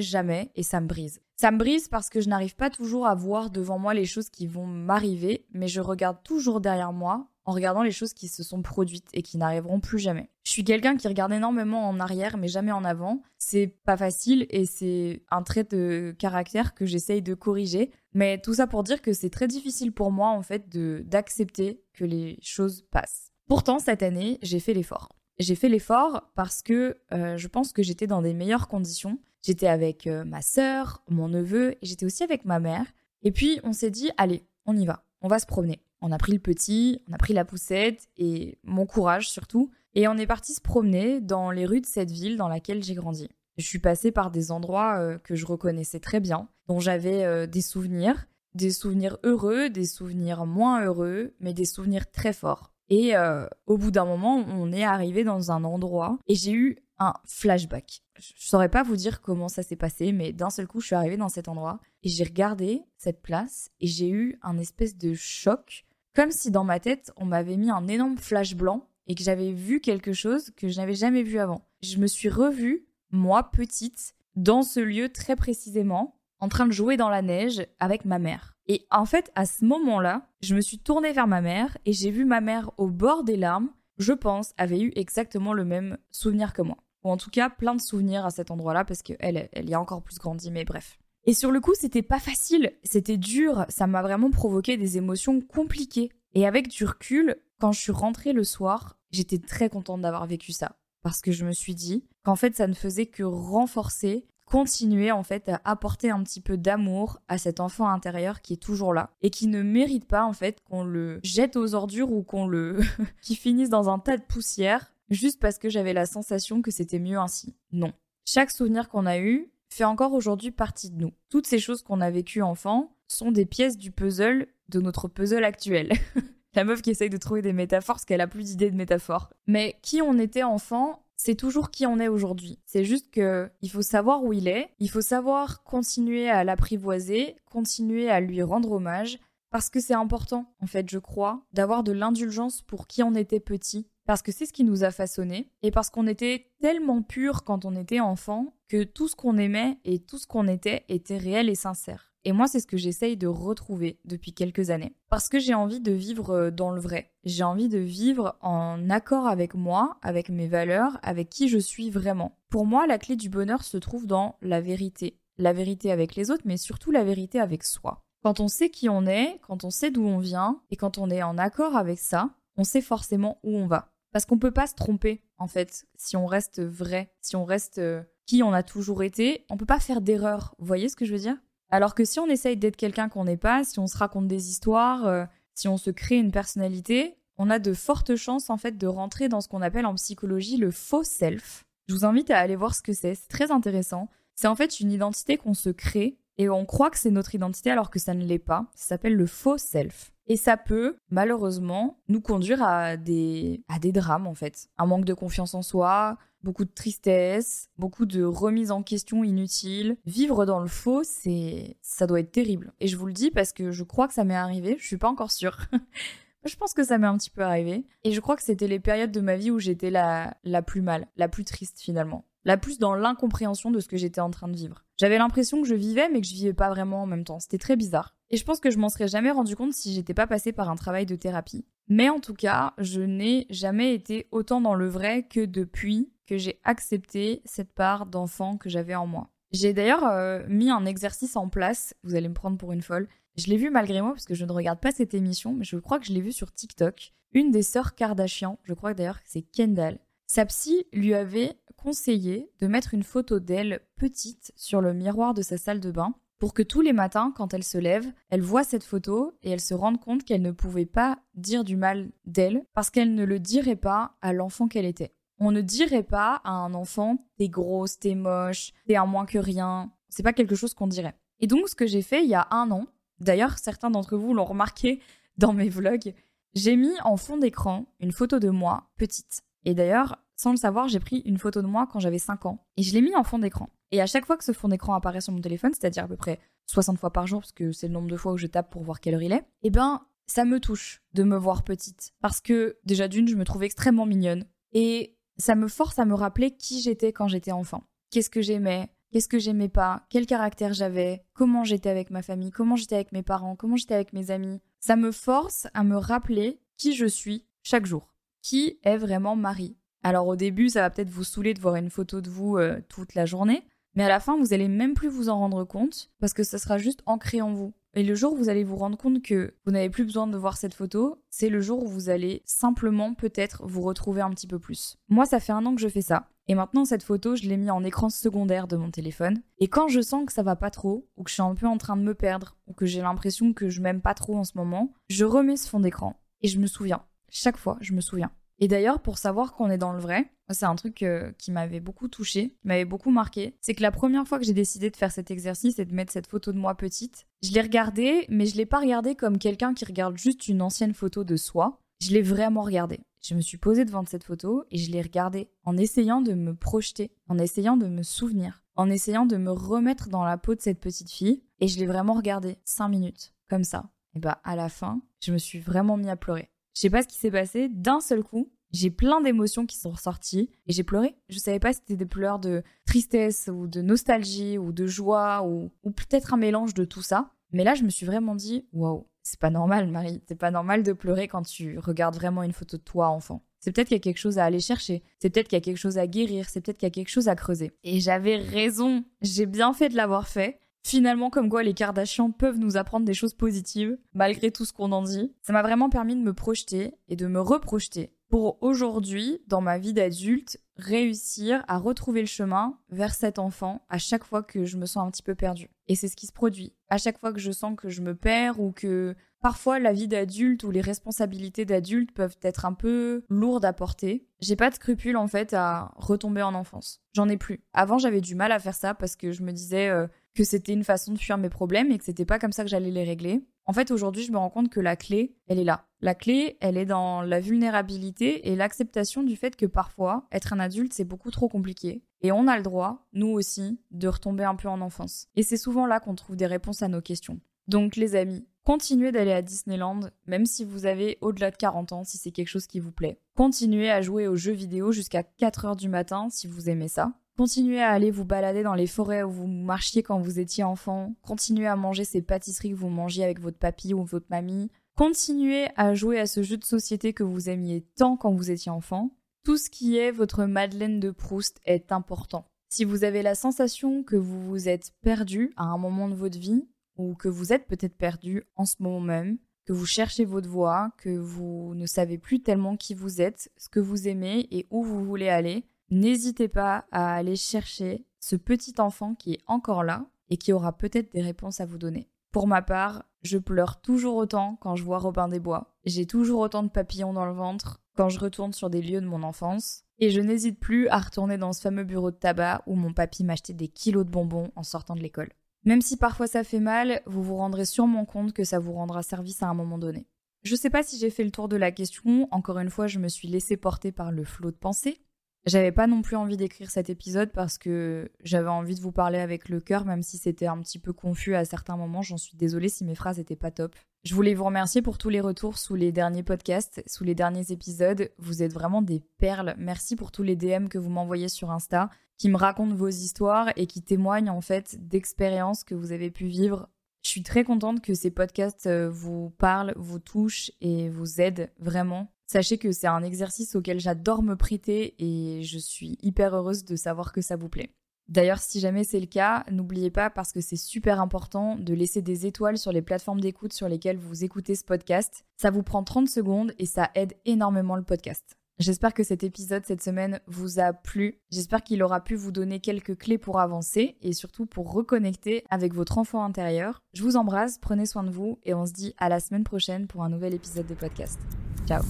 jamais 0.00 0.52
et 0.54 0.62
ça 0.62 0.80
me 0.80 0.86
brise. 0.86 1.20
Ça 1.36 1.50
me 1.50 1.58
brise 1.58 1.88
parce 1.88 2.08
que 2.08 2.20
je 2.20 2.28
n'arrive 2.28 2.54
pas 2.54 2.70
toujours 2.70 3.08
à 3.08 3.16
voir 3.16 3.50
devant 3.50 3.80
moi 3.80 3.94
les 3.94 4.04
choses 4.04 4.30
qui 4.30 4.46
vont 4.46 4.64
m'arriver, 4.64 5.44
mais 5.54 5.66
je 5.66 5.80
regarde 5.80 6.22
toujours 6.22 6.60
derrière 6.60 6.92
moi 6.92 7.31
en 7.44 7.52
regardant 7.52 7.82
les 7.82 7.90
choses 7.90 8.14
qui 8.14 8.28
se 8.28 8.42
sont 8.42 8.62
produites 8.62 9.08
et 9.12 9.22
qui 9.22 9.38
n'arriveront 9.38 9.80
plus 9.80 9.98
jamais. 9.98 10.30
Je 10.44 10.50
suis 10.50 10.64
quelqu'un 10.64 10.96
qui 10.96 11.08
regarde 11.08 11.32
énormément 11.32 11.88
en 11.88 12.00
arrière 12.00 12.36
mais 12.36 12.48
jamais 12.48 12.72
en 12.72 12.84
avant. 12.84 13.22
C'est 13.38 13.74
pas 13.84 13.96
facile 13.96 14.46
et 14.50 14.66
c'est 14.66 15.22
un 15.30 15.42
trait 15.42 15.64
de 15.64 16.14
caractère 16.18 16.74
que 16.74 16.86
j'essaye 16.86 17.22
de 17.22 17.34
corriger. 17.34 17.90
Mais 18.14 18.38
tout 18.38 18.54
ça 18.54 18.66
pour 18.66 18.82
dire 18.82 19.02
que 19.02 19.12
c'est 19.12 19.30
très 19.30 19.48
difficile 19.48 19.92
pour 19.92 20.12
moi 20.12 20.28
en 20.28 20.42
fait 20.42 20.68
d'accepter 21.08 21.82
que 21.92 22.04
les 22.04 22.38
choses 22.42 22.84
passent. 22.90 23.32
Pourtant 23.48 23.78
cette 23.78 24.02
année 24.02 24.38
j'ai 24.42 24.60
fait 24.60 24.74
l'effort. 24.74 25.08
J'ai 25.38 25.54
fait 25.54 25.68
l'effort 25.68 26.30
parce 26.34 26.62
que 26.62 26.98
euh, 27.12 27.36
je 27.36 27.48
pense 27.48 27.72
que 27.72 27.82
j'étais 27.82 28.06
dans 28.06 28.22
des 28.22 28.34
meilleures 28.34 28.68
conditions. 28.68 29.18
J'étais 29.42 29.66
avec 29.66 30.06
euh, 30.06 30.24
ma 30.24 30.40
sœur, 30.40 31.02
mon 31.08 31.28
neveu, 31.28 31.72
et 31.72 31.86
j'étais 31.86 32.06
aussi 32.06 32.22
avec 32.22 32.44
ma 32.44 32.60
mère. 32.60 32.86
Et 33.22 33.32
puis 33.32 33.58
on 33.64 33.72
s'est 33.72 33.90
dit, 33.90 34.10
allez, 34.16 34.44
on 34.66 34.76
y 34.76 34.86
va, 34.86 35.04
on 35.20 35.28
va 35.28 35.38
se 35.38 35.46
promener. 35.46 35.80
On 36.02 36.12
a 36.12 36.18
pris 36.18 36.32
le 36.32 36.38
petit, 36.38 37.00
on 37.08 37.12
a 37.12 37.18
pris 37.18 37.32
la 37.32 37.44
poussette 37.44 38.08
et 38.16 38.58
mon 38.64 38.84
courage 38.84 39.30
surtout, 39.30 39.70
et 39.94 40.08
on 40.08 40.18
est 40.18 40.26
parti 40.26 40.52
se 40.52 40.60
promener 40.60 41.20
dans 41.20 41.50
les 41.50 41.64
rues 41.64 41.80
de 41.80 41.86
cette 41.86 42.10
ville 42.10 42.36
dans 42.36 42.48
laquelle 42.48 42.82
j'ai 42.82 42.94
grandi. 42.94 43.28
Je 43.56 43.66
suis 43.66 43.78
passée 43.78 44.12
par 44.12 44.30
des 44.30 44.50
endroits 44.50 44.98
euh, 44.98 45.18
que 45.18 45.34
je 45.34 45.46
reconnaissais 45.46 46.00
très 46.00 46.20
bien, 46.20 46.48
dont 46.68 46.80
j'avais 46.80 47.46
des 47.46 47.62
souvenirs, 47.62 48.26
des 48.54 48.70
souvenirs 48.70 49.18
heureux, 49.22 49.70
des 49.70 49.86
souvenirs 49.86 50.44
moins 50.46 50.84
heureux, 50.84 51.34
mais 51.40 51.54
des 51.54 51.64
souvenirs 51.64 52.10
très 52.10 52.32
forts. 52.32 52.72
Et 52.88 53.16
euh, 53.16 53.46
au 53.66 53.78
bout 53.78 53.90
d'un 53.90 54.04
moment, 54.04 54.36
on 54.36 54.70
est 54.70 54.84
arrivé 54.84 55.24
dans 55.24 55.50
un 55.50 55.64
endroit 55.64 56.18
et 56.26 56.34
j'ai 56.34 56.52
eu 56.52 56.76
un 56.98 57.14
flashback. 57.24 58.02
Je 58.18 58.32
saurais 58.36 58.68
pas 58.68 58.82
vous 58.82 58.96
dire 58.96 59.22
comment 59.22 59.48
ça 59.48 59.62
s'est 59.62 59.76
passé, 59.76 60.12
mais 60.12 60.32
d'un 60.32 60.50
seul 60.50 60.66
coup, 60.66 60.80
je 60.80 60.88
suis 60.88 60.94
arrivée 60.94 61.16
dans 61.16 61.30
cet 61.30 61.48
endroit 61.48 61.80
et 62.02 62.10
j'ai 62.10 62.24
regardé 62.24 62.82
cette 62.98 63.22
place 63.22 63.70
et 63.80 63.86
j'ai 63.86 64.10
eu 64.10 64.38
un 64.42 64.58
espèce 64.58 64.96
de 64.96 65.14
choc, 65.14 65.86
comme 66.14 66.30
si 66.30 66.50
dans 66.50 66.64
ma 66.64 66.80
tête, 66.80 67.12
on 67.16 67.24
m'avait 67.24 67.56
mis 67.56 67.70
un 67.70 67.88
énorme 67.88 68.18
flash 68.18 68.54
blanc 68.54 68.86
et 69.06 69.14
que 69.14 69.22
j'avais 69.22 69.52
vu 69.52 69.80
quelque 69.80 70.12
chose 70.12 70.50
que 70.56 70.68
je 70.68 70.76
n'avais 70.76 70.94
jamais 70.94 71.22
vu 71.22 71.38
avant. 71.38 71.66
Je 71.82 71.98
me 71.98 72.06
suis 72.06 72.28
revue, 72.28 72.86
moi 73.10 73.50
petite, 73.50 74.14
dans 74.36 74.62
ce 74.62 74.80
lieu 74.80 75.08
très 75.10 75.36
précisément, 75.36 76.18
en 76.40 76.48
train 76.48 76.66
de 76.66 76.72
jouer 76.72 76.96
dans 76.96 77.08
la 77.08 77.22
neige 77.22 77.66
avec 77.80 78.04
ma 78.04 78.18
mère. 78.18 78.54
Et 78.66 78.86
en 78.90 79.04
fait, 79.04 79.30
à 79.34 79.46
ce 79.46 79.64
moment-là, 79.64 80.28
je 80.40 80.54
me 80.54 80.60
suis 80.60 80.78
tournée 80.78 81.12
vers 81.12 81.26
ma 81.26 81.40
mère 81.40 81.76
et 81.84 81.92
j'ai 81.92 82.10
vu 82.10 82.24
ma 82.24 82.40
mère 82.40 82.70
au 82.78 82.88
bord 82.88 83.24
des 83.24 83.36
larmes, 83.36 83.70
je 83.98 84.12
pense, 84.12 84.52
avait 84.56 84.80
eu 84.80 84.92
exactement 84.96 85.52
le 85.52 85.64
même 85.64 85.98
souvenir 86.10 86.52
que 86.52 86.62
moi. 86.62 86.76
Ou 87.04 87.10
en 87.10 87.16
tout 87.16 87.30
cas, 87.30 87.50
plein 87.50 87.74
de 87.74 87.80
souvenirs 87.80 88.24
à 88.24 88.30
cet 88.30 88.50
endroit-là 88.50 88.84
parce 88.84 89.02
qu'elle, 89.02 89.48
elle 89.52 89.68
y 89.68 89.74
a 89.74 89.80
encore 89.80 90.02
plus 90.02 90.18
grandi, 90.18 90.50
mais 90.50 90.64
bref. 90.64 90.98
Et 91.24 91.34
sur 91.34 91.50
le 91.50 91.60
coup, 91.60 91.74
c'était 91.74 92.02
pas 92.02 92.18
facile, 92.18 92.72
c'était 92.82 93.16
dur, 93.16 93.64
ça 93.68 93.86
m'a 93.86 94.02
vraiment 94.02 94.30
provoqué 94.30 94.76
des 94.76 94.96
émotions 94.96 95.40
compliquées. 95.40 96.10
Et 96.34 96.46
avec 96.46 96.68
du 96.68 96.84
recul, 96.84 97.36
quand 97.60 97.72
je 97.72 97.80
suis 97.80 97.92
rentrée 97.92 98.32
le 98.32 98.44
soir, 98.44 98.98
j'étais 99.10 99.38
très 99.38 99.68
contente 99.68 100.00
d'avoir 100.00 100.26
vécu 100.26 100.52
ça. 100.52 100.76
Parce 101.02 101.20
que 101.20 101.32
je 101.32 101.44
me 101.44 101.52
suis 101.52 101.74
dit 101.74 102.04
qu'en 102.24 102.36
fait, 102.36 102.56
ça 102.56 102.66
ne 102.66 102.74
faisait 102.74 103.06
que 103.06 103.22
renforcer 103.22 104.26
continuer 104.52 105.10
en 105.12 105.22
fait 105.22 105.48
à 105.48 105.62
apporter 105.64 106.10
un 106.10 106.22
petit 106.22 106.42
peu 106.42 106.58
d'amour 106.58 107.20
à 107.26 107.38
cet 107.38 107.58
enfant 107.58 107.88
intérieur 107.88 108.42
qui 108.42 108.52
est 108.52 108.62
toujours 108.62 108.92
là 108.92 109.08
et 109.22 109.30
qui 109.30 109.46
ne 109.46 109.62
mérite 109.62 110.04
pas 110.04 110.24
en 110.24 110.34
fait 110.34 110.60
qu'on 110.68 110.84
le 110.84 111.20
jette 111.22 111.56
aux 111.56 111.74
ordures 111.74 112.12
ou 112.12 112.22
qu'on 112.22 112.46
le 112.46 112.80
qui 113.22 113.34
finisse 113.34 113.70
dans 113.70 113.88
un 113.88 113.98
tas 113.98 114.18
de 114.18 114.22
poussière 114.22 114.92
juste 115.08 115.40
parce 115.40 115.56
que 115.56 115.70
j'avais 115.70 115.94
la 115.94 116.04
sensation 116.04 116.60
que 116.60 116.70
c'était 116.70 116.98
mieux 116.98 117.18
ainsi. 117.18 117.54
Non. 117.72 117.92
Chaque 118.26 118.50
souvenir 118.50 118.90
qu'on 118.90 119.06
a 119.06 119.18
eu 119.18 119.50
fait 119.72 119.84
encore 119.84 120.12
aujourd'hui 120.12 120.50
partie 120.50 120.90
de 120.90 121.00
nous. 121.00 121.12
Toutes 121.28 121.46
ces 121.46 121.58
choses 121.58 121.82
qu'on 121.82 122.00
a 122.00 122.10
vécues 122.10 122.42
enfant 122.42 122.96
sont 123.08 123.32
des 123.32 123.46
pièces 123.46 123.76
du 123.76 123.90
puzzle 123.90 124.46
de 124.68 124.80
notre 124.80 125.08
puzzle 125.08 125.44
actuel. 125.44 125.92
La 126.54 126.64
meuf 126.64 126.82
qui 126.82 126.90
essaye 126.90 127.10
de 127.10 127.16
trouver 127.16 127.42
des 127.42 127.54
métaphores 127.54 127.96
parce 127.96 128.04
qu'elle 128.04 128.20
a 128.20 128.26
plus 128.26 128.44
d'idées 128.44 128.70
de 128.70 128.76
métaphores. 128.76 129.30
Mais 129.46 129.78
qui 129.82 130.02
on 130.02 130.18
était 130.18 130.42
enfant 130.42 131.02
c'est 131.24 131.36
toujours 131.36 131.70
qui 131.70 131.86
on 131.86 132.00
est 132.00 132.08
aujourd'hui. 132.08 132.58
C'est 132.66 132.84
juste 132.84 133.12
que 133.12 133.48
il 133.60 133.70
faut 133.70 133.82
savoir 133.82 134.24
où 134.24 134.32
il 134.32 134.48
est, 134.48 134.70
il 134.80 134.90
faut 134.90 135.00
savoir 135.00 135.62
continuer 135.62 136.28
à 136.28 136.42
l'apprivoiser, 136.42 137.36
continuer 137.46 138.10
à 138.10 138.20
lui 138.20 138.42
rendre 138.42 138.72
hommage, 138.72 139.20
parce 139.52 139.70
que 139.70 139.78
c'est 139.78 139.94
important, 139.94 140.52
en 140.60 140.66
fait, 140.66 140.90
je 140.90 140.98
crois, 140.98 141.44
d'avoir 141.52 141.84
de 141.84 141.92
l'indulgence 141.92 142.62
pour 142.62 142.88
qui 142.88 143.04
on 143.04 143.14
était 143.14 143.38
petit, 143.38 143.86
parce 144.06 144.22
que 144.22 144.32
c'est 144.32 144.46
ce 144.46 144.52
qui 144.52 144.64
nous 144.64 144.84
a 144.84 144.90
façonné, 144.90 145.50
et 145.62 145.70
parce 145.70 145.90
qu'on 145.90 146.06
était 146.06 146.50
tellement 146.60 147.02
pur 147.02 147.44
quand 147.44 147.64
on 147.64 147.76
était 147.76 148.00
enfant 148.00 148.54
que 148.68 148.84
tout 148.84 149.08
ce 149.08 149.16
qu'on 149.16 149.38
aimait 149.38 149.78
et 149.84 149.98
tout 149.98 150.18
ce 150.18 150.26
qu'on 150.26 150.48
était 150.48 150.84
était 150.88 151.18
réel 151.18 151.48
et 151.48 151.54
sincère. 151.54 152.12
Et 152.24 152.32
moi, 152.32 152.46
c'est 152.46 152.60
ce 152.60 152.66
que 152.66 152.76
j'essaye 152.76 153.16
de 153.16 153.26
retrouver 153.26 153.98
depuis 154.04 154.32
quelques 154.32 154.70
années. 154.70 154.94
Parce 155.08 155.28
que 155.28 155.40
j'ai 155.40 155.54
envie 155.54 155.80
de 155.80 155.90
vivre 155.90 156.30
euh, 156.30 156.50
dans 156.50 156.70
le 156.70 156.80
vrai. 156.80 157.12
J'ai 157.24 157.42
envie 157.42 157.68
de 157.68 157.78
vivre 157.78 158.36
en 158.40 158.90
accord 158.90 159.26
avec 159.26 159.54
moi, 159.54 159.98
avec 160.02 160.28
mes 160.28 160.46
valeurs, 160.46 160.98
avec 161.02 161.30
qui 161.30 161.48
je 161.48 161.58
suis 161.58 161.90
vraiment. 161.90 162.38
Pour 162.48 162.64
moi, 162.64 162.86
la 162.86 162.98
clé 162.98 163.16
du 163.16 163.28
bonheur 163.28 163.64
se 163.64 163.76
trouve 163.76 164.06
dans 164.06 164.36
la 164.40 164.60
vérité. 164.60 165.18
La 165.38 165.52
vérité 165.52 165.90
avec 165.90 166.14
les 166.14 166.30
autres, 166.30 166.44
mais 166.44 166.56
surtout 166.56 166.92
la 166.92 167.02
vérité 167.02 167.40
avec 167.40 167.64
soi. 167.64 168.04
Quand 168.22 168.38
on 168.38 168.46
sait 168.46 168.70
qui 168.70 168.88
on 168.88 169.04
est, 169.06 169.40
quand 169.42 169.64
on 169.64 169.70
sait 169.70 169.90
d'où 169.90 170.04
on 170.04 170.18
vient, 170.18 170.60
et 170.70 170.76
quand 170.76 170.98
on 170.98 171.10
est 171.10 171.24
en 171.24 171.38
accord 171.38 171.74
avec 171.76 171.98
ça, 171.98 172.30
on 172.56 172.62
sait 172.62 172.82
forcément 172.82 173.40
où 173.42 173.56
on 173.56 173.66
va. 173.66 173.91
Parce 174.12 174.26
qu'on 174.26 174.38
peut 174.38 174.50
pas 174.50 174.66
se 174.66 174.74
tromper, 174.74 175.22
en 175.38 175.46
fait, 175.46 175.86
si 175.96 176.16
on 176.16 176.26
reste 176.26 176.60
vrai, 176.60 177.12
si 177.20 177.34
on 177.36 177.44
reste 177.44 177.78
euh, 177.78 178.02
qui 178.26 178.42
on 178.42 178.52
a 178.52 178.62
toujours 178.62 179.02
été, 179.02 179.44
on 179.50 179.56
peut 179.56 179.66
pas 179.66 179.80
faire 179.80 180.00
d'erreur. 180.00 180.54
Vous 180.58 180.66
voyez 180.66 180.88
ce 180.88 180.96
que 180.96 181.04
je 181.04 181.12
veux 181.12 181.18
dire? 181.18 181.36
Alors 181.70 181.94
que 181.94 182.04
si 182.04 182.20
on 182.20 182.26
essaye 182.26 182.56
d'être 182.56 182.76
quelqu'un 182.76 183.08
qu'on 183.08 183.24
n'est 183.24 183.38
pas, 183.38 183.64
si 183.64 183.78
on 183.78 183.86
se 183.86 183.96
raconte 183.96 184.28
des 184.28 184.50
histoires, 184.50 185.06
euh, 185.06 185.24
si 185.54 185.68
on 185.68 185.78
se 185.78 185.90
crée 185.90 186.18
une 186.18 186.30
personnalité, 186.30 187.16
on 187.38 187.50
a 187.50 187.58
de 187.58 187.72
fortes 187.72 188.14
chances 188.14 188.50
en 188.50 188.58
fait 188.58 188.76
de 188.76 188.86
rentrer 188.86 189.28
dans 189.28 189.40
ce 189.40 189.48
qu'on 189.48 189.62
appelle 189.62 189.86
en 189.86 189.94
psychologie 189.94 190.58
le 190.58 190.70
faux 190.70 191.02
self. 191.02 191.64
Je 191.88 191.94
vous 191.94 192.04
invite 192.04 192.30
à 192.30 192.38
aller 192.38 192.56
voir 192.56 192.74
ce 192.74 192.82
que 192.82 192.92
c'est, 192.92 193.14
c'est 193.14 193.28
très 193.28 193.50
intéressant. 193.50 194.08
C'est 194.34 194.48
en 194.48 194.54
fait 194.54 194.80
une 194.80 194.92
identité 194.92 195.36
qu'on 195.36 195.54
se 195.54 195.70
crée 195.70 196.18
et 196.38 196.48
on 196.48 196.64
croit 196.64 196.90
que 196.90 196.98
c'est 196.98 197.10
notre 197.10 197.34
identité 197.34 197.70
alors 197.70 197.90
que 197.90 197.98
ça 197.98 198.14
ne 198.14 198.24
l'est 198.24 198.38
pas. 198.38 198.66
Ça 198.74 198.88
s'appelle 198.88 199.14
le 199.14 199.26
faux 199.26 199.58
self. 199.58 200.12
Et 200.26 200.36
ça 200.36 200.56
peut, 200.56 200.96
malheureusement, 201.10 201.98
nous 202.08 202.20
conduire 202.20 202.62
à 202.62 202.96
des, 202.96 203.62
à 203.68 203.78
des 203.78 203.92
drames, 203.92 204.26
en 204.26 204.34
fait. 204.34 204.68
Un 204.78 204.86
manque 204.86 205.04
de 205.04 205.14
confiance 205.14 205.54
en 205.54 205.62
soi, 205.62 206.16
beaucoup 206.42 206.64
de 206.64 206.70
tristesse, 206.70 207.68
beaucoup 207.78 208.06
de 208.06 208.22
remise 208.22 208.70
en 208.70 208.82
question 208.82 209.24
inutile. 209.24 209.96
Vivre 210.04 210.46
dans 210.46 210.60
le 210.60 210.68
faux, 210.68 211.02
c'est, 211.04 211.76
ça 211.82 212.06
doit 212.06 212.20
être 212.20 212.32
terrible. 212.32 212.72
Et 212.80 212.88
je 212.88 212.96
vous 212.96 213.06
le 213.06 213.12
dis 213.12 213.30
parce 213.30 213.52
que 213.52 213.70
je 213.70 213.84
crois 213.84 214.08
que 214.08 214.14
ça 214.14 214.24
m'est 214.24 214.34
arrivé, 214.34 214.76
je 214.78 214.86
suis 214.86 214.98
pas 214.98 215.08
encore 215.08 215.30
sûre. 215.30 215.58
je 216.44 216.56
pense 216.56 216.74
que 216.74 216.84
ça 216.84 216.98
m'est 216.98 217.06
un 217.06 217.18
petit 217.18 217.30
peu 217.30 217.42
arrivé. 217.42 217.84
Et 218.04 218.12
je 218.12 218.20
crois 218.20 218.36
que 218.36 218.42
c'était 218.42 218.68
les 218.68 218.80
périodes 218.80 219.12
de 219.12 219.20
ma 219.20 219.36
vie 219.36 219.50
où 219.50 219.58
j'étais 219.58 219.90
la, 219.90 220.36
la 220.44 220.62
plus 220.62 220.82
mal, 220.82 221.08
la 221.16 221.28
plus 221.28 221.44
triste 221.44 221.80
finalement 221.80 222.24
la 222.44 222.56
plus 222.56 222.78
dans 222.78 222.94
l'incompréhension 222.94 223.70
de 223.70 223.80
ce 223.80 223.88
que 223.88 223.96
j'étais 223.96 224.20
en 224.20 224.30
train 224.30 224.48
de 224.48 224.56
vivre. 224.56 224.84
J'avais 224.98 225.18
l'impression 225.18 225.62
que 225.62 225.68
je 225.68 225.74
vivais 225.74 226.08
mais 226.08 226.20
que 226.20 226.26
je 226.26 226.34
vivais 226.34 226.52
pas 226.52 226.70
vraiment 226.70 227.02
en 227.02 227.06
même 227.06 227.24
temps. 227.24 227.40
C'était 227.40 227.58
très 227.58 227.76
bizarre. 227.76 228.14
Et 228.32 228.38
je 228.38 228.44
pense 228.44 228.60
que 228.60 228.70
je 228.70 228.78
m'en 228.78 228.88
serais 228.88 229.08
jamais 229.08 229.30
rendu 229.30 229.54
compte 229.54 229.74
si 229.74 229.92
j'étais 229.92 230.14
pas 230.14 230.26
passée 230.26 230.52
par 230.52 230.70
un 230.70 230.76
travail 230.76 231.04
de 231.04 231.16
thérapie. 231.16 231.66
Mais 231.88 232.08
en 232.08 232.18
tout 232.18 232.32
cas, 232.32 232.72
je 232.78 233.02
n'ai 233.02 233.46
jamais 233.50 233.94
été 233.94 234.26
autant 234.30 234.62
dans 234.62 234.74
le 234.74 234.88
vrai 234.88 235.24
que 235.28 235.44
depuis 235.44 236.10
que 236.26 236.38
j'ai 236.38 236.58
accepté 236.64 237.42
cette 237.44 237.74
part 237.74 238.06
d'enfant 238.06 238.56
que 238.56 238.70
j'avais 238.70 238.94
en 238.94 239.06
moi. 239.06 239.28
J'ai 239.52 239.74
d'ailleurs 239.74 240.06
euh, 240.06 240.42
mis 240.48 240.70
un 240.70 240.86
exercice 240.86 241.36
en 241.36 241.50
place, 241.50 241.94
vous 242.04 242.14
allez 242.14 242.28
me 242.28 242.34
prendre 242.34 242.56
pour 242.56 242.72
une 242.72 242.80
folle. 242.80 243.06
Je 243.36 243.48
l'ai 243.48 243.58
vu 243.58 243.68
malgré 243.68 244.00
moi 244.00 244.12
parce 244.12 244.24
que 244.24 244.34
je 244.34 244.46
ne 244.46 244.52
regarde 244.52 244.80
pas 244.80 244.92
cette 244.92 245.12
émission, 245.12 245.52
mais 245.52 245.64
je 245.64 245.76
crois 245.76 245.98
que 245.98 246.06
je 246.06 246.12
l'ai 246.14 246.22
vu 246.22 246.32
sur 246.32 246.52
TikTok. 246.52 247.12
Une 247.34 247.50
des 247.50 247.62
sœurs 247.62 247.94
Kardashian, 247.94 248.58
je 248.64 248.72
crois 248.72 248.94
d'ailleurs 248.94 249.18
c'est 249.24 249.42
Kendall, 249.42 249.98
sa 250.26 250.46
psy 250.46 250.86
lui 250.94 251.12
avait 251.12 251.58
conseillé 251.76 252.50
de 252.60 252.66
mettre 252.66 252.94
une 252.94 253.02
photo 253.02 253.40
d'elle 253.40 253.80
petite 253.96 254.52
sur 254.56 254.80
le 254.80 254.94
miroir 254.94 255.34
de 255.34 255.42
sa 255.42 255.58
salle 255.58 255.80
de 255.80 255.90
bain 255.90 256.14
pour 256.42 256.54
que 256.54 256.64
tous 256.64 256.80
les 256.80 256.92
matins, 256.92 257.32
quand 257.36 257.54
elle 257.54 257.62
se 257.62 257.78
lève, 257.78 258.04
elle 258.28 258.42
voit 258.42 258.64
cette 258.64 258.82
photo 258.82 259.32
et 259.44 259.50
elle 259.52 259.60
se 259.60 259.74
rende 259.74 260.00
compte 260.00 260.24
qu'elle 260.24 260.42
ne 260.42 260.50
pouvait 260.50 260.86
pas 260.86 261.20
dire 261.36 261.62
du 261.62 261.76
mal 261.76 262.10
d'elle 262.24 262.64
parce 262.74 262.90
qu'elle 262.90 263.14
ne 263.14 263.24
le 263.24 263.38
dirait 263.38 263.76
pas 263.76 264.16
à 264.22 264.32
l'enfant 264.32 264.66
qu'elle 264.66 264.84
était. 264.84 265.14
On 265.38 265.52
ne 265.52 265.60
dirait 265.60 266.02
pas 266.02 266.40
à 266.42 266.50
un 266.50 266.74
enfant 266.74 267.24
t'es 267.38 267.48
grosse, 267.48 268.00
t'es 268.00 268.16
moche, 268.16 268.72
t'es 268.88 268.96
un 268.96 269.06
moins 269.06 269.24
que 269.24 269.38
rien. 269.38 269.92
C'est 270.08 270.24
pas 270.24 270.32
quelque 270.32 270.56
chose 270.56 270.74
qu'on 270.74 270.88
dirait. 270.88 271.14
Et 271.38 271.46
donc 271.46 271.68
ce 271.68 271.76
que 271.76 271.86
j'ai 271.86 272.02
fait 272.02 272.24
il 272.24 272.30
y 272.30 272.34
a 272.34 272.48
un 272.50 272.72
an, 272.72 272.88
d'ailleurs 273.20 273.56
certains 273.58 273.92
d'entre 273.92 274.16
vous 274.16 274.34
l'ont 274.34 274.44
remarqué 274.44 274.98
dans 275.38 275.52
mes 275.52 275.68
vlogs, 275.68 276.12
j'ai 276.54 276.74
mis 276.74 277.00
en 277.04 277.16
fond 277.16 277.36
d'écran 277.36 277.86
une 278.00 278.10
photo 278.10 278.40
de 278.40 278.50
moi 278.50 278.90
petite. 278.96 279.44
Et 279.64 279.74
d'ailleurs, 279.74 280.18
sans 280.36 280.50
le 280.50 280.56
savoir, 280.56 280.88
j'ai 280.88 281.00
pris 281.00 281.22
une 281.24 281.38
photo 281.38 281.62
de 281.62 281.66
moi 281.66 281.88
quand 281.90 282.00
j'avais 282.00 282.18
5 282.18 282.46
ans 282.46 282.64
et 282.76 282.82
je 282.82 282.92
l'ai 282.92 283.02
mis 283.02 283.14
en 283.14 283.24
fond 283.24 283.38
d'écran. 283.38 283.68
Et 283.90 284.00
à 284.00 284.06
chaque 284.06 284.26
fois 284.26 284.36
que 284.36 284.44
ce 284.44 284.52
fond 284.52 284.68
d'écran 284.68 284.94
apparaît 284.94 285.20
sur 285.20 285.32
mon 285.32 285.40
téléphone, 285.40 285.72
c'est-à-dire 285.72 286.04
à 286.04 286.08
peu 286.08 286.16
près 286.16 286.40
60 286.66 286.98
fois 286.98 287.12
par 287.12 287.26
jour, 287.26 287.40
parce 287.40 287.52
que 287.52 287.72
c'est 287.72 287.88
le 287.88 287.92
nombre 287.92 288.08
de 288.08 288.16
fois 288.16 288.32
où 288.32 288.38
je 288.38 288.46
tape 288.46 288.70
pour 288.70 288.82
voir 288.82 289.00
quelle 289.00 289.14
heure 289.14 289.22
il 289.22 289.32
est, 289.32 289.44
eh 289.62 289.70
ben, 289.70 290.00
ça 290.26 290.44
me 290.44 290.60
touche 290.60 291.02
de 291.12 291.22
me 291.24 291.36
voir 291.36 291.62
petite. 291.62 292.12
Parce 292.20 292.40
que, 292.40 292.78
déjà 292.84 293.08
d'une, 293.08 293.28
je 293.28 293.36
me 293.36 293.44
trouve 293.44 293.64
extrêmement 293.64 294.06
mignonne. 294.06 294.44
Et 294.72 295.16
ça 295.36 295.54
me 295.54 295.68
force 295.68 295.98
à 295.98 296.04
me 296.04 296.14
rappeler 296.14 296.52
qui 296.52 296.80
j'étais 296.80 297.12
quand 297.12 297.28
j'étais 297.28 297.52
enfant. 297.52 297.84
Qu'est-ce 298.10 298.30
que 298.30 298.40
j'aimais, 298.40 298.88
qu'est-ce 299.10 299.28
que 299.28 299.38
j'aimais 299.38 299.68
pas, 299.68 300.06
quel 300.08 300.26
caractère 300.26 300.72
j'avais, 300.72 301.24
comment 301.34 301.64
j'étais 301.64 301.90
avec 301.90 302.10
ma 302.10 302.22
famille, 302.22 302.50
comment 302.50 302.76
j'étais 302.76 302.94
avec 302.94 303.12
mes 303.12 303.22
parents, 303.22 303.56
comment 303.56 303.76
j'étais 303.76 303.94
avec 303.94 304.12
mes 304.12 304.30
amis. 304.30 304.60
Ça 304.80 304.96
me 304.96 305.12
force 305.12 305.66
à 305.74 305.84
me 305.84 305.96
rappeler 305.96 306.60
qui 306.78 306.94
je 306.94 307.06
suis 307.06 307.46
chaque 307.62 307.86
jour. 307.86 308.14
Qui 308.40 308.78
est 308.82 308.96
vraiment 308.96 309.36
Marie 309.36 309.76
alors 310.02 310.26
au 310.26 310.36
début, 310.36 310.68
ça 310.68 310.80
va 310.80 310.90
peut-être 310.90 311.10
vous 311.10 311.24
saouler 311.24 311.54
de 311.54 311.60
voir 311.60 311.76
une 311.76 311.90
photo 311.90 312.20
de 312.20 312.30
vous 312.30 312.56
euh, 312.56 312.80
toute 312.88 313.14
la 313.14 313.26
journée, 313.26 313.64
mais 313.94 314.04
à 314.04 314.08
la 314.08 314.20
fin, 314.20 314.38
vous 314.38 314.52
allez 314.54 314.68
même 314.68 314.94
plus 314.94 315.08
vous 315.08 315.28
en 315.28 315.38
rendre 315.38 315.64
compte 315.64 316.10
parce 316.18 316.32
que 316.32 316.44
ça 316.44 316.58
sera 316.58 316.78
juste 316.78 317.02
ancré 317.06 317.42
en 317.42 317.52
vous. 317.52 317.72
Et 317.94 318.02
le 318.02 318.14
jour 318.14 318.32
où 318.32 318.36
vous 318.36 318.48
allez 318.48 318.64
vous 318.64 318.76
rendre 318.76 318.96
compte 318.96 319.22
que 319.22 319.54
vous 319.66 319.72
n'avez 319.72 319.90
plus 319.90 320.04
besoin 320.04 320.26
de 320.26 320.38
voir 320.38 320.56
cette 320.56 320.72
photo, 320.72 321.22
c'est 321.28 321.50
le 321.50 321.60
jour 321.60 321.82
où 321.82 321.86
vous 321.86 322.08
allez 322.08 322.40
simplement 322.46 323.12
peut-être 323.12 323.66
vous 323.66 323.82
retrouver 323.82 324.22
un 324.22 324.30
petit 324.30 324.46
peu 324.46 324.58
plus. 324.58 324.96
Moi, 325.10 325.26
ça 325.26 325.40
fait 325.40 325.52
un 325.52 325.66
an 325.66 325.74
que 325.74 325.80
je 325.80 325.88
fais 325.88 326.00
ça. 326.00 326.30
Et 326.48 326.54
maintenant, 326.54 326.86
cette 326.86 327.02
photo, 327.02 327.36
je 327.36 327.42
l'ai 327.42 327.58
mis 327.58 327.70
en 327.70 327.84
écran 327.84 328.08
secondaire 328.08 328.66
de 328.66 328.76
mon 328.76 328.90
téléphone. 328.90 329.42
Et 329.58 329.68
quand 329.68 329.88
je 329.88 330.00
sens 330.00 330.24
que 330.24 330.32
ça 330.32 330.42
va 330.42 330.56
pas 330.56 330.70
trop, 330.70 331.06
ou 331.16 331.22
que 331.22 331.28
je 331.28 331.34
suis 331.34 331.42
un 331.42 331.54
peu 331.54 331.66
en 331.66 331.76
train 331.76 331.96
de 331.96 332.02
me 332.02 332.14
perdre, 332.14 332.56
ou 332.66 332.72
que 332.72 332.86
j'ai 332.86 333.02
l'impression 333.02 333.52
que 333.52 333.68
je 333.68 333.82
m'aime 333.82 334.00
pas 334.00 334.14
trop 334.14 334.36
en 334.36 334.44
ce 334.44 334.56
moment, 334.56 334.94
je 335.08 335.26
remets 335.26 335.56
ce 335.56 335.68
fond 335.68 335.80
d'écran. 335.80 336.16
Et 336.40 336.48
je 336.48 336.58
me 336.58 336.66
souviens. 336.66 337.04
Chaque 337.28 337.58
fois, 337.58 337.76
je 337.80 337.92
me 337.92 338.00
souviens. 338.00 338.32
Et 338.62 338.68
d'ailleurs, 338.68 339.02
pour 339.02 339.18
savoir 339.18 339.54
qu'on 339.54 339.70
est 339.70 339.76
dans 339.76 339.92
le 339.92 339.98
vrai, 339.98 340.30
c'est 340.50 340.66
un 340.66 340.76
truc 340.76 341.02
euh, 341.02 341.32
qui 341.36 341.50
m'avait 341.50 341.80
beaucoup 341.80 342.06
touché, 342.06 342.50
qui 342.60 342.68
m'avait 342.68 342.84
beaucoup 342.84 343.10
marqué. 343.10 343.56
C'est 343.60 343.74
que 343.74 343.82
la 343.82 343.90
première 343.90 344.24
fois 344.24 344.38
que 344.38 344.44
j'ai 344.44 344.52
décidé 344.52 344.88
de 344.88 344.96
faire 344.96 345.10
cet 345.10 345.32
exercice 345.32 345.80
et 345.80 345.84
de 345.84 345.92
mettre 345.92 346.12
cette 346.12 346.28
photo 346.28 346.52
de 346.52 346.58
moi 346.58 346.76
petite, 346.76 347.26
je 347.42 347.50
l'ai 347.50 347.60
regardée, 347.60 348.24
mais 348.28 348.46
je 348.46 348.56
l'ai 348.56 348.64
pas 348.64 348.78
regardée 348.78 349.16
comme 349.16 349.38
quelqu'un 349.38 349.74
qui 349.74 349.84
regarde 349.84 350.16
juste 350.16 350.46
une 350.46 350.62
ancienne 350.62 350.94
photo 350.94 351.24
de 351.24 351.34
soi. 351.34 351.80
Je 352.00 352.12
l'ai 352.12 352.22
vraiment 352.22 352.62
regardée. 352.62 353.00
Je 353.20 353.34
me 353.34 353.40
suis 353.40 353.58
posée 353.58 353.84
devant 353.84 354.06
cette 354.06 354.22
photo 354.22 354.62
et 354.70 354.78
je 354.78 354.92
l'ai 354.92 355.02
regardée 355.02 355.50
en 355.64 355.76
essayant 355.76 356.20
de 356.20 356.34
me 356.34 356.54
projeter, 356.54 357.10
en 357.28 357.38
essayant 357.38 357.76
de 357.76 357.88
me 357.88 358.04
souvenir, 358.04 358.62
en 358.76 358.88
essayant 358.88 359.26
de 359.26 359.38
me 359.38 359.50
remettre 359.50 360.08
dans 360.08 360.24
la 360.24 360.38
peau 360.38 360.54
de 360.54 360.60
cette 360.60 360.78
petite 360.78 361.10
fille. 361.10 361.42
Et 361.58 361.66
je 361.66 361.80
l'ai 361.80 361.86
vraiment 361.86 362.14
regardée 362.14 362.58
cinq 362.64 362.90
minutes, 362.90 363.34
comme 363.50 363.64
ça. 363.64 363.90
Et 364.14 364.20
bah 364.20 364.40
à 364.44 364.54
la 364.54 364.68
fin, 364.68 365.02
je 365.18 365.32
me 365.32 365.38
suis 365.38 365.58
vraiment 365.58 365.96
mis 365.96 366.10
à 366.10 366.16
pleurer. 366.16 366.51
Je 366.74 366.80
sais 366.80 366.90
pas 366.90 367.02
ce 367.02 367.08
qui 367.08 367.18
s'est 367.18 367.30
passé, 367.30 367.68
d'un 367.68 368.00
seul 368.00 368.22
coup, 368.22 368.50
j'ai 368.72 368.90
plein 368.90 369.20
d'émotions 369.20 369.66
qui 369.66 369.76
sont 369.76 369.90
ressorties 369.90 370.50
et 370.66 370.72
j'ai 370.72 370.82
pleuré. 370.82 371.14
Je 371.28 371.38
savais 371.38 371.58
pas 371.58 371.72
si 371.72 371.80
c'était 371.80 371.96
des 371.96 372.06
pleurs 372.06 372.38
de 372.38 372.62
tristesse 372.86 373.50
ou 373.52 373.66
de 373.66 373.82
nostalgie 373.82 374.56
ou 374.56 374.72
de 374.72 374.86
joie 374.86 375.42
ou, 375.46 375.70
ou 375.84 375.90
peut-être 375.90 376.32
un 376.32 376.38
mélange 376.38 376.72
de 376.74 376.84
tout 376.84 377.02
ça. 377.02 377.30
Mais 377.52 377.64
là, 377.64 377.74
je 377.74 377.84
me 377.84 377.90
suis 377.90 378.06
vraiment 378.06 378.34
dit, 378.34 378.66
waouh, 378.72 379.06
c'est 379.22 379.38
pas 379.38 379.50
normal, 379.50 379.88
Marie. 379.88 380.22
C'est 380.26 380.38
pas 380.38 380.50
normal 380.50 380.82
de 380.82 380.92
pleurer 380.92 381.28
quand 381.28 381.42
tu 381.42 381.78
regardes 381.78 382.14
vraiment 382.14 382.42
une 382.42 382.52
photo 382.52 382.78
de 382.78 382.82
toi 382.82 383.08
enfant. 383.08 383.44
C'est 383.60 383.70
peut-être 383.72 383.88
qu'il 383.88 383.96
y 383.96 384.00
a 384.00 384.02
quelque 384.02 384.18
chose 384.18 384.38
à 384.38 384.44
aller 384.44 384.58
chercher. 384.58 385.04
C'est 385.20 385.30
peut-être 385.30 385.48
qu'il 385.48 385.56
y 385.56 385.60
a 385.60 385.62
quelque 385.62 385.76
chose 385.76 385.98
à 385.98 386.06
guérir. 386.06 386.48
C'est 386.48 386.60
peut-être 386.60 386.78
qu'il 386.78 386.86
y 386.86 386.90
a 386.90 386.94
quelque 386.94 387.10
chose 387.10 387.28
à 387.28 387.36
creuser. 387.36 387.70
Et 387.84 388.00
j'avais 388.00 388.36
raison. 388.36 389.04
J'ai 389.20 389.46
bien 389.46 389.72
fait 389.72 389.88
de 389.88 389.96
l'avoir 389.96 390.26
fait. 390.26 390.58
Finalement, 390.82 391.30
comme 391.30 391.48
quoi 391.48 391.62
les 391.62 391.74
Kardashians 391.74 392.32
peuvent 392.32 392.58
nous 392.58 392.76
apprendre 392.76 393.06
des 393.06 393.14
choses 393.14 393.34
positives, 393.34 393.96
malgré 394.14 394.50
tout 394.50 394.64
ce 394.64 394.72
qu'on 394.72 394.92
en 394.92 395.02
dit. 395.02 395.32
Ça 395.42 395.52
m'a 395.52 395.62
vraiment 395.62 395.88
permis 395.88 396.16
de 396.16 396.22
me 396.22 396.34
projeter 396.34 396.94
et 397.08 397.16
de 397.16 397.26
me 397.26 397.40
reprojeter 397.40 398.12
pour 398.32 398.56
aujourd'hui, 398.62 399.42
dans 399.46 399.60
ma 399.60 399.76
vie 399.76 399.92
d'adulte, 399.92 400.58
réussir 400.78 401.62
à 401.68 401.76
retrouver 401.76 402.22
le 402.22 402.26
chemin 402.26 402.78
vers 402.88 403.14
cet 403.14 403.38
enfant 403.38 403.84
à 403.90 403.98
chaque 403.98 404.24
fois 404.24 404.42
que 404.42 404.64
je 404.64 404.78
me 404.78 404.86
sens 404.86 405.06
un 405.06 405.10
petit 405.10 405.22
peu 405.22 405.34
perdue. 405.34 405.68
Et 405.86 405.96
c'est 405.96 406.08
ce 406.08 406.16
qui 406.16 406.26
se 406.26 406.32
produit. 406.32 406.72
À 406.88 406.96
chaque 406.96 407.18
fois 407.18 407.34
que 407.34 407.40
je 407.40 407.52
sens 407.52 407.76
que 407.76 407.90
je 407.90 408.00
me 408.00 408.14
perds 408.14 408.58
ou 408.58 408.72
que 408.72 409.14
parfois 409.42 409.78
la 409.78 409.92
vie 409.92 410.08
d'adulte 410.08 410.64
ou 410.64 410.70
les 410.70 410.80
responsabilités 410.80 411.66
d'adulte 411.66 412.12
peuvent 412.12 412.38
être 412.40 412.64
un 412.64 412.72
peu 412.72 413.22
lourdes 413.28 413.66
à 413.66 413.74
porter, 413.74 414.26
j'ai 414.40 414.56
pas 414.56 414.70
de 414.70 414.76
scrupule 414.76 415.18
en 415.18 415.26
fait 415.26 415.52
à 415.52 415.92
retomber 415.96 416.40
en 416.40 416.54
enfance. 416.54 417.02
J'en 417.12 417.28
ai 417.28 417.36
plus. 417.36 417.62
Avant, 417.74 417.98
j'avais 417.98 418.22
du 418.22 418.34
mal 418.34 418.50
à 418.50 418.58
faire 418.58 418.74
ça 418.74 418.94
parce 418.94 419.14
que 419.14 419.30
je 419.32 419.42
me 419.42 419.52
disais 419.52 419.90
euh, 419.90 420.06
que 420.34 420.44
c'était 420.44 420.72
une 420.72 420.84
façon 420.84 421.12
de 421.12 421.18
fuir 421.18 421.38
mes 421.38 421.48
problèmes 421.48 421.90
et 421.90 421.98
que 421.98 422.04
c'était 422.04 422.24
pas 422.24 422.38
comme 422.38 422.52
ça 422.52 422.64
que 422.64 422.70
j'allais 422.70 422.90
les 422.90 423.04
régler. 423.04 423.44
En 423.64 423.72
fait, 423.72 423.90
aujourd'hui, 423.90 424.24
je 424.24 424.32
me 424.32 424.38
rends 424.38 424.50
compte 424.50 424.70
que 424.70 424.80
la 424.80 424.96
clé, 424.96 425.36
elle 425.46 425.58
est 425.58 425.64
là. 425.64 425.86
La 426.00 426.14
clé, 426.14 426.56
elle 426.60 426.76
est 426.76 426.86
dans 426.86 427.22
la 427.22 427.38
vulnérabilité 427.40 428.48
et 428.48 428.56
l'acceptation 428.56 429.22
du 429.22 429.36
fait 429.36 429.54
que 429.54 429.66
parfois, 429.66 430.26
être 430.32 430.52
un 430.52 430.58
adulte, 430.58 430.92
c'est 430.92 431.04
beaucoup 431.04 431.30
trop 431.30 431.48
compliqué. 431.48 432.02
Et 432.22 432.32
on 432.32 432.48
a 432.48 432.56
le 432.56 432.62
droit, 432.62 433.06
nous 433.12 433.28
aussi, 433.28 433.80
de 433.90 434.08
retomber 434.08 434.44
un 434.44 434.56
peu 434.56 434.68
en 434.68 434.80
enfance. 434.80 435.28
Et 435.36 435.42
c'est 435.42 435.56
souvent 435.56 435.86
là 435.86 436.00
qu'on 436.00 436.14
trouve 436.14 436.36
des 436.36 436.46
réponses 436.46 436.82
à 436.82 436.88
nos 436.88 437.00
questions. 437.00 437.40
Donc, 437.68 437.94
les 437.94 438.16
amis, 438.16 438.44
continuez 438.64 439.12
d'aller 439.12 439.32
à 439.32 439.42
Disneyland, 439.42 440.00
même 440.26 440.46
si 440.46 440.64
vous 440.64 440.86
avez 440.86 441.18
au-delà 441.20 441.50
de 441.50 441.56
40 441.56 441.92
ans, 441.92 442.04
si 442.04 442.18
c'est 442.18 442.30
quelque 442.30 442.48
chose 442.48 442.66
qui 442.66 442.80
vous 442.80 442.92
plaît. 442.92 443.18
Continuez 443.36 443.90
à 443.90 444.02
jouer 444.02 444.28
aux 444.28 444.36
jeux 444.36 444.52
vidéo 444.52 444.92
jusqu'à 444.92 445.22
4 445.22 445.64
heures 445.64 445.76
du 445.76 445.88
matin, 445.88 446.28
si 446.30 446.46
vous 446.46 446.68
aimez 446.68 446.88
ça. 446.88 447.12
Continuez 447.36 447.80
à 447.80 447.90
aller 447.90 448.10
vous 448.10 448.26
balader 448.26 448.62
dans 448.62 448.74
les 448.74 448.86
forêts 448.86 449.22
où 449.22 449.30
vous 449.30 449.46
marchiez 449.46 450.02
quand 450.02 450.20
vous 450.20 450.38
étiez 450.38 450.64
enfant. 450.64 451.14
Continuez 451.22 451.66
à 451.66 451.76
manger 451.76 452.04
ces 452.04 452.20
pâtisseries 452.20 452.70
que 452.70 452.76
vous 452.76 452.90
mangiez 452.90 453.24
avec 453.24 453.40
votre 453.40 453.58
papy 453.58 453.94
ou 453.94 454.04
votre 454.04 454.26
mamie. 454.28 454.70
Continuez 454.96 455.68
à 455.76 455.94
jouer 455.94 456.20
à 456.20 456.26
ce 456.26 456.42
jeu 456.42 456.58
de 456.58 456.64
société 456.64 457.14
que 457.14 457.22
vous 457.22 457.48
aimiez 457.48 457.86
tant 457.96 458.18
quand 458.18 458.32
vous 458.32 458.50
étiez 458.50 458.70
enfant. 458.70 459.10
Tout 459.44 459.56
ce 459.56 459.70
qui 459.70 459.96
est 459.96 460.10
votre 460.10 460.44
Madeleine 460.44 461.00
de 461.00 461.10
Proust 461.10 461.58
est 461.64 461.90
important. 461.90 462.44
Si 462.68 462.84
vous 462.84 463.02
avez 463.02 463.22
la 463.22 463.34
sensation 463.34 464.02
que 464.02 464.16
vous 464.16 464.40
vous 464.40 464.68
êtes 464.68 464.92
perdu 465.02 465.52
à 465.56 465.64
un 465.64 465.78
moment 465.78 466.08
de 466.08 466.14
votre 466.14 466.38
vie, 466.38 466.66
ou 466.96 467.14
que 467.14 467.28
vous 467.28 467.52
êtes 467.52 467.66
peut-être 467.66 467.96
perdu 467.96 468.44
en 468.56 468.64
ce 468.64 468.76
moment 468.80 469.00
même, 469.00 469.38
que 469.64 469.72
vous 469.72 469.86
cherchez 469.86 470.24
votre 470.24 470.48
voie, 470.48 470.90
que 470.98 471.16
vous 471.16 471.74
ne 471.74 471.86
savez 471.86 472.18
plus 472.18 472.42
tellement 472.42 472.76
qui 472.76 472.94
vous 472.94 473.20
êtes, 473.20 473.50
ce 473.56 473.68
que 473.68 473.80
vous 473.80 474.08
aimez 474.08 474.48
et 474.50 474.66
où 474.70 474.82
vous 474.82 475.04
voulez 475.04 475.28
aller, 475.28 475.64
n'hésitez 475.90 476.48
pas 476.48 476.86
à 476.90 477.14
aller 477.14 477.36
chercher 477.36 478.04
ce 478.18 478.36
petit 478.36 478.74
enfant 478.78 479.14
qui 479.14 479.34
est 479.34 479.42
encore 479.46 479.84
là 479.84 480.06
et 480.30 480.36
qui 480.36 480.52
aura 480.52 480.76
peut-être 480.76 481.12
des 481.12 481.22
réponses 481.22 481.60
à 481.60 481.66
vous 481.66 481.78
donner. 481.78 482.08
Pour 482.32 482.46
ma 482.46 482.62
part, 482.62 483.04
je 483.22 483.38
pleure 483.38 483.80
toujours 483.80 484.16
autant 484.16 484.56
quand 484.60 484.74
je 484.74 484.82
vois 484.82 484.98
Robin 484.98 485.28
des 485.28 485.38
Bois. 485.40 485.74
J'ai 485.84 486.06
toujours 486.06 486.40
autant 486.40 486.62
de 486.62 486.70
papillons 486.70 487.12
dans 487.12 487.26
le 487.26 487.32
ventre 487.32 487.82
quand 487.94 488.08
je 488.08 488.18
retourne 488.18 488.52
sur 488.52 488.70
des 488.70 488.80
lieux 488.80 489.00
de 489.00 489.06
mon 489.06 489.22
enfance. 489.22 489.84
Et 489.98 490.10
je 490.10 490.20
n'hésite 490.20 490.58
plus 490.58 490.88
à 490.88 490.98
retourner 490.98 491.36
dans 491.36 491.52
ce 491.52 491.60
fameux 491.60 491.84
bureau 491.84 492.10
de 492.10 492.16
tabac 492.16 492.62
où 492.66 492.74
mon 492.74 492.92
papy 492.92 493.22
m'achetait 493.22 493.52
des 493.52 493.68
kilos 493.68 494.04
de 494.04 494.10
bonbons 494.10 494.50
en 494.56 494.62
sortant 494.62 494.94
de 494.94 495.00
l'école. 495.00 495.30
Même 495.64 495.82
si 495.82 495.96
parfois 495.96 496.26
ça 496.26 496.44
fait 496.44 496.60
mal, 496.60 497.02
vous 497.06 497.22
vous 497.22 497.36
rendrez 497.36 497.64
sûrement 497.64 498.04
compte 498.04 498.32
que 498.32 498.44
ça 498.44 498.58
vous 498.58 498.72
rendra 498.72 499.02
service 499.02 499.42
à 499.42 499.48
un 499.48 499.54
moment 499.54 499.78
donné. 499.78 500.06
Je 500.42 500.56
sais 500.56 500.70
pas 500.70 500.82
si 500.82 500.98
j'ai 500.98 501.10
fait 501.10 501.24
le 501.24 501.30
tour 501.30 501.48
de 501.48 501.56
la 501.56 501.70
question, 501.70 502.26
encore 502.32 502.58
une 502.58 502.70
fois 502.70 502.88
je 502.88 502.98
me 502.98 503.08
suis 503.08 503.28
laissé 503.28 503.56
porter 503.56 503.92
par 503.92 504.10
le 504.10 504.24
flot 504.24 504.50
de 504.50 504.56
pensée, 504.56 505.00
j'avais 505.44 505.72
pas 505.72 505.88
non 505.88 506.02
plus 506.02 506.14
envie 506.14 506.36
d'écrire 506.36 506.70
cet 506.70 506.88
épisode 506.88 507.32
parce 507.32 507.58
que 507.58 508.12
j'avais 508.22 508.48
envie 508.48 508.76
de 508.76 508.80
vous 508.80 508.92
parler 508.92 509.18
avec 509.18 509.48
le 509.48 509.60
cœur, 509.60 509.84
même 509.84 510.02
si 510.02 510.16
c'était 510.16 510.46
un 510.46 510.58
petit 510.60 510.78
peu 510.78 510.92
confus 510.92 511.34
à 511.34 511.44
certains 511.44 511.76
moments. 511.76 512.02
J'en 512.02 512.16
suis 512.16 512.36
désolée 512.36 512.68
si 512.68 512.84
mes 512.84 512.94
phrases 512.94 513.18
étaient 513.18 513.34
pas 513.34 513.50
top. 513.50 513.74
Je 514.04 514.16
voulais 514.16 514.34
vous 514.34 514.42
remercier 514.42 514.82
pour 514.82 514.98
tous 514.98 515.10
les 515.10 515.20
retours 515.20 515.58
sous 515.58 515.76
les 515.76 515.92
derniers 515.92 516.24
podcasts, 516.24 516.82
sous 516.88 517.04
les 517.04 517.14
derniers 517.14 517.52
épisodes. 517.52 518.10
Vous 518.18 518.42
êtes 518.42 518.52
vraiment 518.52 518.82
des 518.82 519.00
perles. 519.18 519.54
Merci 519.58 519.94
pour 519.94 520.10
tous 520.10 520.24
les 520.24 520.34
DM 520.34 520.66
que 520.66 520.78
vous 520.78 520.90
m'envoyez 520.90 521.28
sur 521.28 521.52
Insta, 521.52 521.88
qui 522.18 522.28
me 522.28 522.36
racontent 522.36 522.74
vos 522.74 522.88
histoires 522.88 523.52
et 523.54 523.68
qui 523.68 523.80
témoignent 523.80 524.30
en 524.30 524.40
fait 524.40 524.76
d'expériences 524.88 525.62
que 525.62 525.76
vous 525.76 525.92
avez 525.92 526.10
pu 526.10 526.26
vivre. 526.26 526.68
Je 527.04 527.10
suis 527.10 527.22
très 527.22 527.44
contente 527.44 527.80
que 527.80 527.94
ces 527.94 528.10
podcasts 528.10 528.66
euh, 528.66 528.90
vous 528.90 529.30
parlent, 529.38 529.72
vous 529.76 530.00
touchent 530.00 530.50
et 530.60 530.88
vous 530.88 531.20
aident 531.20 531.52
vraiment. 531.60 532.12
Sachez 532.26 532.58
que 532.58 532.72
c'est 532.72 532.88
un 532.88 533.04
exercice 533.04 533.54
auquel 533.54 533.78
j'adore 533.78 534.24
me 534.24 534.34
prêter 534.34 534.96
et 534.98 535.42
je 535.44 535.58
suis 535.58 535.96
hyper 536.02 536.34
heureuse 536.34 536.64
de 536.64 536.74
savoir 536.74 537.12
que 537.12 537.20
ça 537.20 537.36
vous 537.36 537.48
plaît. 537.48 537.70
D'ailleurs, 538.08 538.38
si 538.38 538.60
jamais 538.60 538.84
c'est 538.84 539.00
le 539.00 539.06
cas, 539.06 539.44
n'oubliez 539.50 539.90
pas 539.90 540.10
parce 540.10 540.32
que 540.32 540.40
c'est 540.40 540.56
super 540.56 541.00
important 541.00 541.56
de 541.56 541.74
laisser 541.74 542.02
des 542.02 542.26
étoiles 542.26 542.58
sur 542.58 542.72
les 542.72 542.82
plateformes 542.82 543.20
d'écoute 543.20 543.52
sur 543.52 543.68
lesquelles 543.68 543.98
vous 543.98 544.24
écoutez 544.24 544.54
ce 544.54 544.64
podcast. 544.64 545.24
Ça 545.36 545.50
vous 545.50 545.62
prend 545.62 545.82
30 545.82 546.08
secondes 546.08 546.52
et 546.58 546.66
ça 546.66 546.90
aide 546.94 547.14
énormément 547.24 547.76
le 547.76 547.82
podcast. 547.82 548.36
J'espère 548.58 548.94
que 548.94 549.02
cet 549.02 549.24
épisode 549.24 549.64
cette 549.66 549.82
semaine 549.82 550.20
vous 550.26 550.60
a 550.60 550.72
plu. 550.72 551.20
J'espère 551.30 551.62
qu'il 551.62 551.82
aura 551.82 552.00
pu 552.00 552.14
vous 552.14 552.32
donner 552.32 552.60
quelques 552.60 552.96
clés 552.96 553.18
pour 553.18 553.40
avancer 553.40 553.96
et 554.02 554.12
surtout 554.12 554.46
pour 554.46 554.72
reconnecter 554.72 555.44
avec 555.50 555.74
votre 555.74 555.98
enfant 555.98 556.22
intérieur. 556.22 556.82
Je 556.92 557.02
vous 557.02 557.16
embrasse, 557.16 557.58
prenez 557.58 557.86
soin 557.86 558.04
de 558.04 558.10
vous 558.10 558.38
et 558.44 558.54
on 558.54 558.66
se 558.66 558.72
dit 558.72 558.94
à 558.98 559.08
la 559.08 559.20
semaine 559.20 559.44
prochaine 559.44 559.86
pour 559.86 560.04
un 560.04 560.10
nouvel 560.10 560.34
épisode 560.34 560.66
de 560.66 560.74
podcast. 560.74 561.18
Ciao 561.66 561.82